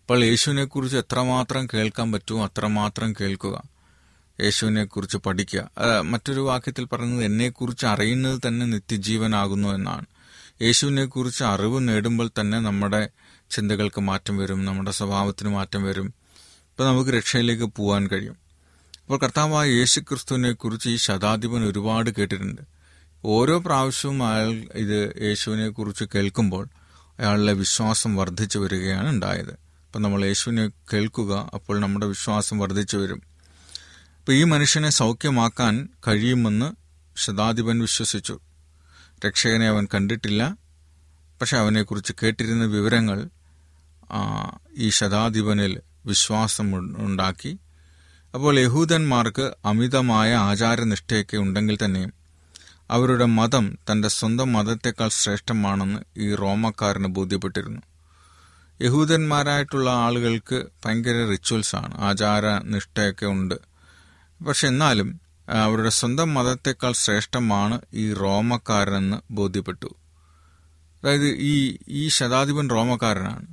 അപ്പോൾ 0.00 0.24
യേശുവിനെ 0.24 0.64
കുറിച്ച് 0.64 0.96
എത്രമാത്രം 0.96 1.66
കേൾക്കാൻ 1.74 2.12
പറ്റുമോ 2.12 2.44
അത്രമാത്രം 2.44 3.12
കേൾക്കുക. 3.20 3.62
യേശുവിനെക്കുറിച്ച് 4.40 5.16
പഠിക്കുക. 5.16 5.70
മറ്റൊരു 6.00 6.40
വാക്യത്തിൽ 6.40 6.84
പറയുന്നത് 6.84 7.24
എന്നെക്കുറിച്ച് 7.24 7.86
അറിയുന്നത് 7.86 8.40
തന്നെ 8.46 8.66
നിത്യജീവനാകുന്നു 8.66 9.68
എന്നാണ്. 9.68 10.06
യേശുവിനെ 10.62 11.04
കുറിച്ച് 11.04 11.44
അറിവ് 11.44 11.88
നേടുമ്പോൾ 11.88 12.30
തന്നെ 12.40 12.58
നമ്മുടെ 12.58 13.08
ചിന്തകൾക്ക് 13.50 14.00
മാറ്റം 14.00 14.36
വരും 14.36 14.64
നമ്മുടെ 14.64 14.90
സ്വഭാവത്തിന് 14.90 15.48
മാറ്റം 15.48 15.82
വരും. 15.82 16.04
ഇപ്പം 16.04 16.86
നമുക്ക് 16.86 17.10
രക്ഷയിലേക്ക് 17.10 17.64
പോകാൻ 17.64 18.06
കഴിയും. 18.06 18.36
അപ്പോൾ 19.04 19.18
കർത്താവായ 19.18 19.68
യേശു 19.70 20.00
ക്രിസ്തുവിനെ 20.00 20.52
കുറിച്ച് 20.52 20.88
ഈ 20.88 20.96
ശതാധിപൻ 20.96 21.64
ഒരുപാട് 21.64 22.10
കേട്ടിട്ടുണ്ട്. 22.18 22.62
ഓരോ 23.24 23.58
പ്രാവശ്യവും 23.58 24.26
അയാൾ 24.26 24.52
ഇത് 24.74 25.22
യേശുവിനെക്കുറിച്ച് 25.22 26.04
കേൾക്കുമ്പോൾ 26.14 26.68
അയാളുടെ 27.18 27.52
വിശ്വാസം 27.52 28.16
വർദ്ധിച്ചു 28.16 28.58
വരികയാണ് 28.58 29.08
ഉണ്ടായത്. 29.08 29.50
അപ്പം 29.50 30.02
നമ്മൾ 30.02 30.24
യേശുവിനെ 30.24 30.68
കേൾക്കുക 30.68 31.50
അപ്പോൾ 31.54 31.80
നമ്മുടെ 31.80 32.06
വിശ്വാസം 32.06 32.58
വർദ്ധിച്ചു 32.58 32.96
വരും. 32.96 33.22
അപ്പോൾ 34.18 34.32
ഈ 34.32 34.44
മനുഷ്യനെ 34.44 34.88
സൗഖ്യമാക്കാൻ 34.88 35.88
കഴിയുമെന്ന് 36.08 36.72
ശതാധിപൻ 37.16 37.78
വിശ്വസിച്ചു. 37.78 38.40
രക്ഷകനെ 39.26 39.68
അവൻ 39.68 39.88
കണ്ടിട്ടില്ല. 39.94 40.56
പക്ഷെ 41.40 41.56
അവനെക്കുറിച്ച് 41.56 42.12
കേട്ടിരുന്ന 42.22 42.64
വിവരങ്ങൾ 42.64 43.28
ഈ 44.76 44.88
ശതാധിപനിൽ 44.90 45.80
വിശ്വാസം 46.06 46.74
ഉണ്ടാക്കി. 46.98 47.58
അപ്പോൾ 48.34 48.58
യഹൂദന്മാർക്ക് 48.58 49.54
അമിതമായ 49.64 50.34
ആചാരനിഷ്ഠയൊക്കെ 50.34 51.36
ഉണ്ടെങ്കിൽ 51.36 51.78
തന്നെയും 51.84 52.12
അവരുടെ 52.90 53.24
മതം 53.24 53.78
തന്റെ 53.90 54.08
സ്വന്തം 54.08 54.52
മതത്തെക്കാൾ 54.52 55.08
ശ്രേഷ്ഠമാണെന്ന് 55.08 56.00
ഈ 56.16 56.34
റോമക്കാരന് 56.34 57.06
ബോധ്യപ്പെട്ടിരുന്നു. 57.06 57.82
യഹൂദന്മാരായിട്ടുള്ള 58.82 59.90
ആളുകൾക്ക് 59.90 60.66
ഭയങ്കര 60.84 61.18
റിച്വൽസാണ് 61.30 61.84
ആണ് 61.84 62.00
ആചാര 62.00 62.46
നിഷ്ഠയൊക്കെ 62.64 63.26
ഉണ്ട്. 63.26 63.54
പക്ഷെ 64.44 64.68
എന്നാലും 64.68 65.20
അവരുടെ 65.50 65.90
സ്വന്തം 65.90 66.34
മതത്തെക്കാൾ 66.34 66.92
ശ്രേഷ്ഠമാണ് 66.92 67.80
ഈ 67.94 68.14
റോമക്കാരനെന്ന് 68.14 69.16
ബോധ്യപ്പെട്ടു. 69.30 69.86
അതായത് 71.04 71.26
ഈ 71.26 71.78
ഈ 71.88 72.08
ശതാധിപൻ 72.08 72.70
റോമക്കാരനാണ്. 72.70 73.46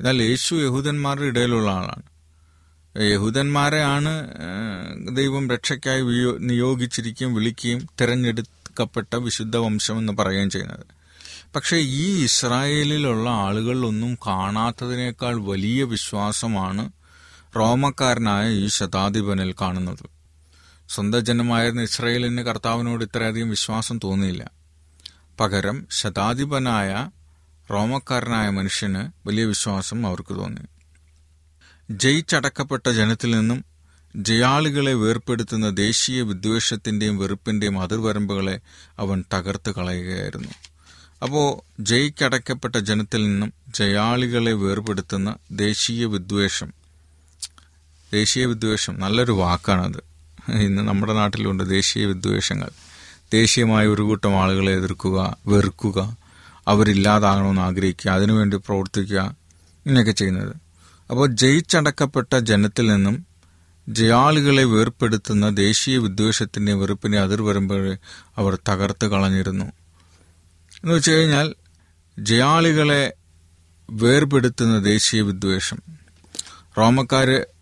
എന്നാൽ 0.00 0.22
യേശു 0.22 0.54
യഹൂദന്മാരുടെ 0.54 1.26
ഇടയിലുള്ള 1.26 1.70
ആളാണ്. 1.70 2.02
യഹൂദന്മാരെയാണ് 3.02 4.10
ദൈവം 5.16 5.50
രക്ഷയ്ക്കായി 5.50 6.02
നിയോഗിച്ചിരിക്കുകയും 6.38 7.34
വിളിക്കുകയും 7.34 7.86
തിരഞ്ഞെടുക്കപ്പെട്ട 8.00 9.16
വിശുദ്ധ 9.16 9.56
വംശം 9.56 9.98
എന്ന് 9.98 10.12
പറയുകയും 10.12 10.50
ചെയ്യുന്നത്. 10.50 10.86
പക്ഷേ 11.54 11.76
ഈ 11.76 12.24
ഇസ്രായേലിലുള്ള 12.24 13.30
ആളുകളിലൊന്നും 13.30 14.14
കാണാത്തതിനേക്കാൾ 14.14 15.34
വലിയ 15.36 15.84
വിശ്വാസമാണ് 15.84 16.92
റോമക്കാരനായ 17.56 18.50
ഈ 18.50 18.66
ശതാധിപനിൽ 18.66 19.54
കാണുന്നത്. 19.60 20.15
സ്വന്തം 20.88 21.20
ജനമായിരുന്ന 21.20 21.82
ഇസ്രയേലിന് 21.82 22.40
കർത്താവിനോട് 22.40 23.04
ഇത്രയധികം 23.04 23.50
വിശ്വാസം 23.50 24.00
തോന്നിയില്ല. 24.04 24.50
പകരം 25.40 25.86
ശതാധിപനായ 25.90 27.10
റോമക്കാരനായ 27.70 28.48
മനുഷ്യന് 28.48 29.28
വലിയ 29.28 29.44
വിശ്വാസം 29.44 30.06
അവർക്ക് 30.06 30.34
തോന്നി. 30.34 30.60
ജയിച്ചടക്കപ്പെട്ട 31.90 32.88
ജനത്തിൽ 32.88 33.30
നിന്നും 33.30 33.64
ജയാളികളെ 34.16 34.92
വേർപ്പെടുത്തുന്ന 34.92 35.70
ദേശീയ 35.70 36.22
വിദ്വേഷത്തിന്റെയും 36.22 37.18
വെറുപ്പിന്റെയും 37.18 37.80
അതിർവരമ്പുകളെ 37.80 38.60
അവൻ 38.98 39.24
തകർത്ത് 39.34 39.70
കളയുകയായിരുന്നു. 39.70 40.48
അപ്പോ 41.22 41.64
ജയിക്കടക്കപ്പെട്ട 41.80 42.76
ജനത്തിൽ 42.76 43.24
നിന്നും 43.24 43.52
ജയാളികളെ 43.68 44.52
വേർപെടുത്തുന്ന 44.52 45.36
ദേശീയ 45.50 46.04
വിദ്വേഷം. 46.04 46.72
ദേശീയ 48.12 48.44
വിദ്വേഷം. 48.44 49.00
നല്ലൊരു 49.00 49.32
വാക്കാണത്. 49.32 50.15
ഇന്ന് 50.52 50.82
നമ്മുടെ 50.82 51.12
നാട്ടിലുണ്ട് 51.12 51.64
ദേശീയ 51.64 52.06
വിദ്വേഷങ്ങൾ. 52.06 52.70
ദേശീയമായ 53.32 53.86
ഒരു 53.86 54.02
കൂട്ടം 54.02 54.42
ആളുകളെ 54.42 54.72
എതിർക്കുക 54.72 55.36
വെറുക്കുക 55.46 56.16
അവരില്ലാതാകണമെന്ന് 56.68 57.62
ആഗ്രഹിക്കുക 57.62 58.10
അതിനുവേണ്ടി 58.10 58.56
പ്രവർത്തിക്കുക 58.56 59.20
ഇങ്ങനെയൊക്കെ 59.86 60.12
ചെയ്യുന്നത്. 60.12 60.56
അപ്പോൾ 61.10 61.26
ജയിച്ചടക്കപ്പെട്ട 61.26 62.36
ജനത്തിൽ 62.36 62.86
നിന്നും 62.86 63.26
ജയാളികളെ 63.88 64.64
വേർപ്പെടുത്തുന്ന 64.64 65.48
ദേശീയ 65.48 65.98
വിദ്വേഷത്തിന്റെ 65.98 66.72
വെറുപ്പിനെ 66.72 67.18
അതിർവരമ്പുകളെ 67.18 67.98
അവർ 68.36 68.58
തകർത്ത് 68.68 69.06
കളഞ്ഞിരുന്നു. 69.06 69.64
എന്ന് 69.64 70.94
വെച്ച് 70.94 71.10
കഴിഞ്ഞാൽ 71.10 71.54
ജയാളികളെ 72.18 73.12
വേർപെടുത്തുന്ന 73.90 74.78
ദേശീയ 74.78 75.20
വിദ്വേഷം. 75.20 75.78
റോമക്കാര് 76.78 77.55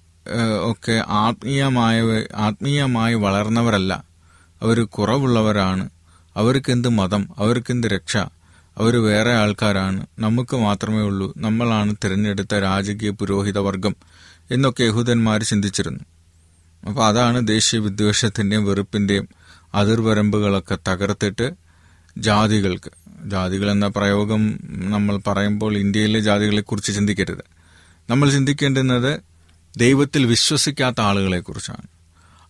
ഒക്കെ 0.62 1.04
ആത്മീയമായ 1.08 2.02
ആത്മീയമായി 2.34 3.14
വളർന്നവരല്ല. 3.14 4.04
അവർ 4.62 4.84
കുറവുള്ളവരാണ്. 4.84 5.90
അവർക്കെന്ത് 6.36 6.88
മതം? 6.88 7.28
അവർക്കെന്ത് 7.38 7.86
രക്ഷ? 7.86 8.16
അവർ 8.78 8.96
വേറെ 8.96 9.32
ആൾക്കാരാണ്. 9.32 10.06
നമുക്ക് 10.18 10.56
മാത്രമേ 10.56 11.00
ഉള്ളൂ. 11.02 11.32
നമ്മളാണ് 11.36 11.96
തിരഞ്ഞെടുത്ത 12.04 12.54
രാജകീയ 12.54 13.10
പുരോഹിതവർഗം 13.10 13.96
എന്നൊക്കെ 14.50 14.82
യഹൂദന്മാർ 14.82 15.42
ചിന്തിച്ചിരുന്നു. 15.42 16.00
അപ്പോൾ 16.88 17.06
അതാണ് 17.06 17.48
ദേശീയ 17.48 17.80
വിദ്വേഷത്തിന്റെയും 17.80 18.64
വെറുപ്പിന്റെയും 18.64 19.28
അതിർവരമ്പുകളൊക്കെ 19.74 20.78
തകർത്തിട്ട് 20.88 21.52
ജാതികൾക്ക്. 22.18 22.90
ജാതികൾ 23.24 23.70
എന്ന 23.70 23.86
പ്രയോഗം 23.86 24.58
നമ്മൾ 24.64 25.16
പറയുമ്പോൾ 25.26 25.76
ഇന്ത്യയിലെ 25.76 26.20
ജാതികളെക്കുറിച്ച് 26.20 26.94
ചിന്തിക്കരുത്. 26.94 27.44
നമ്മൾ 28.10 28.30
ചിന്തിക്കേണ്ടുന്നത് 28.30 29.33
ദൈവത്തിൽ 29.76 30.26
വിശ്വസിക്കാത്ത 30.26 31.00
ആളുകളെ 31.00 31.40
കുറിച്ചാണ് 31.40 31.86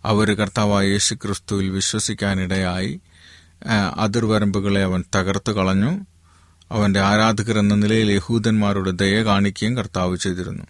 അവർ 0.04 0.34
കർത്താവായ 0.34 0.86
യേശു 0.86 1.14
ക്രിസ്തുവിൽ 1.14 1.70
വിശ്വസിക്കാനിടയായി 1.70 3.00
അതിർവരമ്പുകളെ 3.96 4.82
അവൻ 4.84 5.04
തകർത്ത് 5.14 5.50
കളഞ്ഞു. 5.50 5.92
അവന്റെ 6.70 7.00
ആരാധകർ 7.00 7.58
എന്ന 7.58 7.74
നിലയിൽ 7.74 8.12
യഹൂദന്മാരുടെ 8.12 8.90
ദയ 8.90 9.24
കാണിക്കുകയും 9.24 9.76
കർത്താവ് 9.76 10.16
ചെയ്തിരുന്നു. 10.16 10.64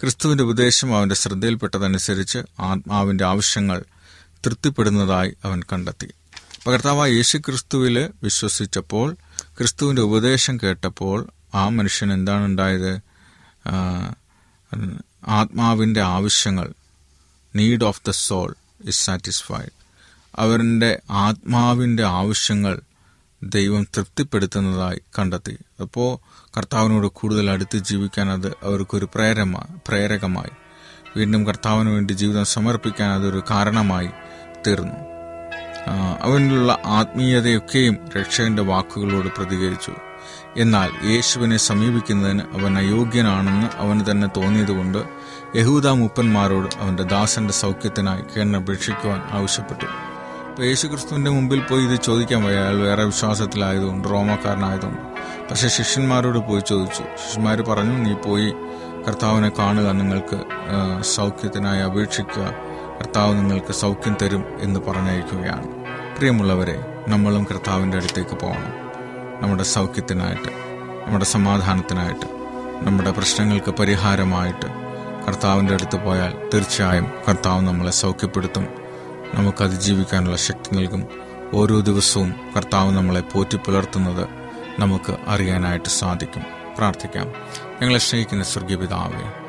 ക്രിസ്തുവിന്റെ 0.00 0.44
ഉപദേശം 0.44 0.96
അവന്റെ 0.96 1.14
ശ്രദ്ധയിൽപ്പെട്ടതനുസരിച്ച് 1.14 2.38
ആത്മാവിന്റെ 2.60 3.24
ആവശ്യങ്ങൾ 3.24 3.84
തൃപ്തിപ്പെടുന്നതായി 4.46 5.36
അവൻ 5.44 5.62
കണ്ടെത്തി. 5.72 6.08
അപ്പൊ 6.56 6.72
കർത്താവായ 6.72 7.10
യേശു 7.10 7.38
ക്രിസ്തുവിൽ 7.38 8.10
വിശ്വസിച്ചപ്പോൾ 8.22 9.16
ക്രിസ്തുവിന്റെ 9.58 10.02
ഉപദേശം 10.02 10.56
കേട്ടപ്പോൾ 10.56 11.28
ആ 11.54 11.68
മനുഷ്യൻ 11.68 12.12
എന്താണ് 12.12 12.44
ഉണ്ടായത് 15.26 15.36
ആ, 15.36 15.40
ആത്മാവിന്റെ 15.40 16.00
ആവശ്യങ്ങൾ 16.00 16.72
need 17.56 17.84
of 17.84 18.02
the 18.08 18.10
soul 18.10 18.54
is 18.84 19.04
satisfied 19.04 19.84
അവരുടെ 20.36 21.00
ആത്മാവിന്റെ 21.10 22.04
ആവശ്യങ്ങൾ 22.04 22.80
ദൈവം 23.42 23.86
തൃപ്തിപ്പെടുത്തുന്നതായി 23.96 25.00
കണ്ടെത്തി. 25.18 25.58
അപ്പോൾ 25.80 26.18
കർത്താവിനോട് 26.56 27.06
കൂടുതൽ 27.06 27.50
അടുത്ത് 27.50 27.78
ജീവിക്കാൻ 27.78 28.30
അത് 28.30 28.48
അവർക്കൊരു 28.62 29.08
പ്രേരമ 29.14 29.64
പ്രേരകമായി. 29.88 30.50
വീണ്ടും 31.16 31.46
കർത്താവിന് 31.46 31.88
വേണ്ടി 31.90 32.12
ജീവിതം 32.12 32.44
സമർപ്പിക്കാൻ 32.44 33.10
അതൊരു 33.10 33.42
കാരണമായി 33.50 34.08
തീർന്നു. 34.66 35.14
അവനുള്ള 36.20 36.78
ആത്മീയതയൊക്കെയും 36.84 37.96
രക്ഷകന്റെ 38.18 38.62
വാക്കുകളോട് 38.62 39.28
പ്രതികരിച്ചു. 39.28 39.94
എന്നാൽ 40.56 40.90
യേശുവിനെ 41.04 41.56
സമീപിക്കുന്നതിന് 41.56 42.40
അവൻ 42.40 42.78
അയോഗ്യനാണെന്ന് 42.78 43.66
അവന് 43.76 44.00
തന്നെ 44.10 44.28
തോന്നിയതുകൊണ്ട് 44.36 44.98
യഹൂദ 45.56 45.88
മൂപ്പന്മാരോട് 45.88 46.68
അവന്റെ 46.78 47.02
ദാസന്റെ 47.02 47.52
സൗഖ്യത്തിനായി 47.52 48.22
കേണപേക്ഷിക്കുവാൻ 48.36 49.22
ആവശ്യപ്പെട്ടു. 49.30 49.84
അപ്പോൾ 49.84 51.18
മുമ്പിൽ 51.18 51.60
പോയി 51.60 51.82
ഇത് 51.82 52.00
ചോദിക്കാൻ 52.00 52.44
വയ്യ. 52.44 52.58
അയാൾ 52.58 52.76
വേറെ 52.76 53.04
വിശ്വാസത്തിലായതുകൊണ്ട് 53.04 54.08
റോമക്കാരനായതുകൊണ്ട്. 54.08 55.00
പക്ഷെ 55.50 55.68
ശിഷ്യന്മാരോട് 55.68 56.38
പോയി 56.38 56.60
ചോദിച്ചു. 56.60 57.02
ശിഷ്യന്മാർ 57.02 57.62
പറഞ്ഞു 57.62 57.98
നീ 57.98 58.12
പോയി 58.12 58.54
കർത്താവിനെ 59.08 59.48
കാണുക 59.58 59.90
നിങ്ങൾക്ക് 59.90 60.44
സൗഖ്യത്തിനായി 61.02 61.80
അപേക്ഷിക്കുക. 61.80 62.52
കർത്താവ് 63.00 63.34
നിങ്ങൾക്ക് 63.34 63.72
സൗഖ്യം 63.72 64.16
തരും 64.22 64.44
എന്ന് 64.60 64.80
പറഞ്ഞയക്കുകയാണ്. 64.80 65.66
പ്രിയമുള്ളവരെ 66.16 67.04
നമ്മളും 67.08 67.44
കർത്താവിന്റെ 67.44 67.96
അടുത്തേക്ക് 67.96 68.36
പോകണം. 68.40 68.83
നമ്മുടെ 69.40 69.62
സൗഖ്യത്തിനായിട്ട് 69.62 70.48
നമ്മുടെ 71.06 71.24
സമാധാനത്തിനായിട്ട് 71.24 72.26
നമ്മുടെ 72.82 73.10
പ്രശ്നങ്ങൾക്ക് 73.10 73.70
പരിഹാരമായിട്ട് 73.70 74.66
കർത്താവിന്റെ 75.26 75.74
അടുത്ത് 75.74 76.04
പോയാൽ 76.04 76.48
തീർച്ചയായും 76.54 77.12
കർത്താവ് 77.28 77.62
നമ്മളെ 77.62 77.90
സൗഖ്യപ്പെടുത്തും. 77.90 78.68
നമുക്ക് 79.34 79.64
അതിജീവിക്കാനുള്ള 79.64 80.36
ശക്തി 80.36 80.76
നൽകും. 80.76 81.06
ഓരോ 81.54 81.80
ദിവസവും 81.80 82.34
കർത്താവ് 82.56 82.96
നമ്മളെ 82.96 83.20
പോറ്റി 83.20 83.56
പുലർത്തുന്നത് 83.56 84.28
നമുക്ക് 84.78 85.16
അറിയാനായിട്ട് 85.26 85.88
സാധിക്കും. 85.88 86.42
പ്രാർത്ഥിക്കാം. 86.78 87.26
ഞങ്ങളെ 87.82 87.98
സ്നേഹിക്കുന്ന 87.98 88.44
സ്വർഗീയപിതാവെ 88.44 89.44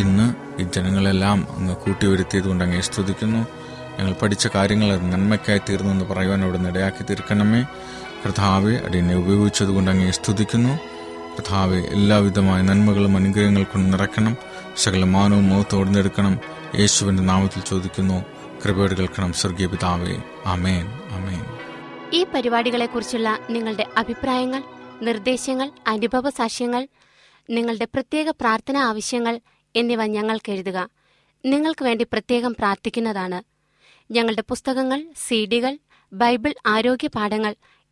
ഇന്ന് 0.00 0.34
ഈ 0.62 0.66
ജനങ്ങളെല്ലാം 0.74 1.46
അങ്ങ് 1.56 1.76
കൂട്ടിവരുത്തിയത് 1.76 2.44
കൊണ്ട് 2.44 2.64
അങ്ങേ 2.64 2.80
സ്തുതിക്കുന്നു. 2.80 3.46
ഞങ്ങൾ 3.98 4.14
പഠിച്ച 4.22 4.48
കാര്യങ്ങൾ 4.54 4.96
നന്മയ്ക്കായി 4.96 5.58
തീർന്നു 5.58 5.92
എന്ന് 5.92 6.04
പറയുവാൻ 6.04 6.44
അവിടെ 6.44 6.58
ഇടയാക്കി 6.58 7.02
തീർക്കണമേ. 7.02 7.64
കർത്താവെ 8.26 8.74
അടിയനെ 8.74 9.16
ഉപയോഗിച്ചത് 9.16 9.68
കൊണ്ട് 9.68 9.90
അങ്ങേ 9.90 10.10
സ്തുതിക്കുന്നു. 10.10 10.78
കർത്താവെ 11.34 11.78
എല്ലാവിധമായ 11.78 12.62
നന്മകളും 12.62 13.16
അനുഗ്രഹങ്ങൾ 13.16 13.62
കൊണ്ട് 13.62 13.92
നിറക്കണം 13.92 14.36
സകല 14.76 15.04
മാനവും 15.04 15.48
മുഖത്തോടുന്നെടുക്കണം 15.48 16.40
യേശുവിന്റെ 16.78 17.22
നാമത്തിൽ 17.22 17.62
ചോദിക്കുന്നു. 17.62 18.24
കൃപയോട് 18.64 18.94
കേൾക്കണം 18.94 19.32
സ്വർഗീയ 19.32 19.66
പിതാവേ. 19.66 20.16
അമേൻ 20.46 20.86
അമേൻ 21.10 21.44
ഈ 22.12 22.26
പരിപാടികളെക്കുറിച്ചുള്ള 22.34 23.38
നിങ്ങളുടെ 23.50 23.86
അഭിപ്രായങ്ങൾ 23.96 24.62
നിർദ്ദേശങ്ങൾ 25.02 25.70
അനുഭവ 25.86 26.30
സാക്ഷ്യങ്ങൾ 26.30 26.88
നിങ്ങളുടെ 27.50 27.84
പ്രത്യേക 27.84 28.30
പ്രാർത്ഥന 28.30 28.76
ആവശ്യങ്ങൾ 28.76 29.40
എന്നിവ 29.76 30.06
ഞങ്ങൾക്ക് 30.06 30.52
എഴുതുക. 30.52 30.88
നിങ്ങൾക്ക് 31.44 31.84
വേണ്ടി 31.84 32.04
പ്രത്യേകം 32.04 32.54
പ്രാർത്ഥിക്കുന്നതാണ്. 32.54 33.42
ഞങ്ങളുടെ 34.10 34.42
പുസ്തകങ്ങൾ 34.48 35.06
സീഡികൾ 35.28 35.78
ബൈബിൾ 36.12 36.54
ആരോഗ്യ 36.66 37.08
പാഠങ്ങൾ 37.08 37.54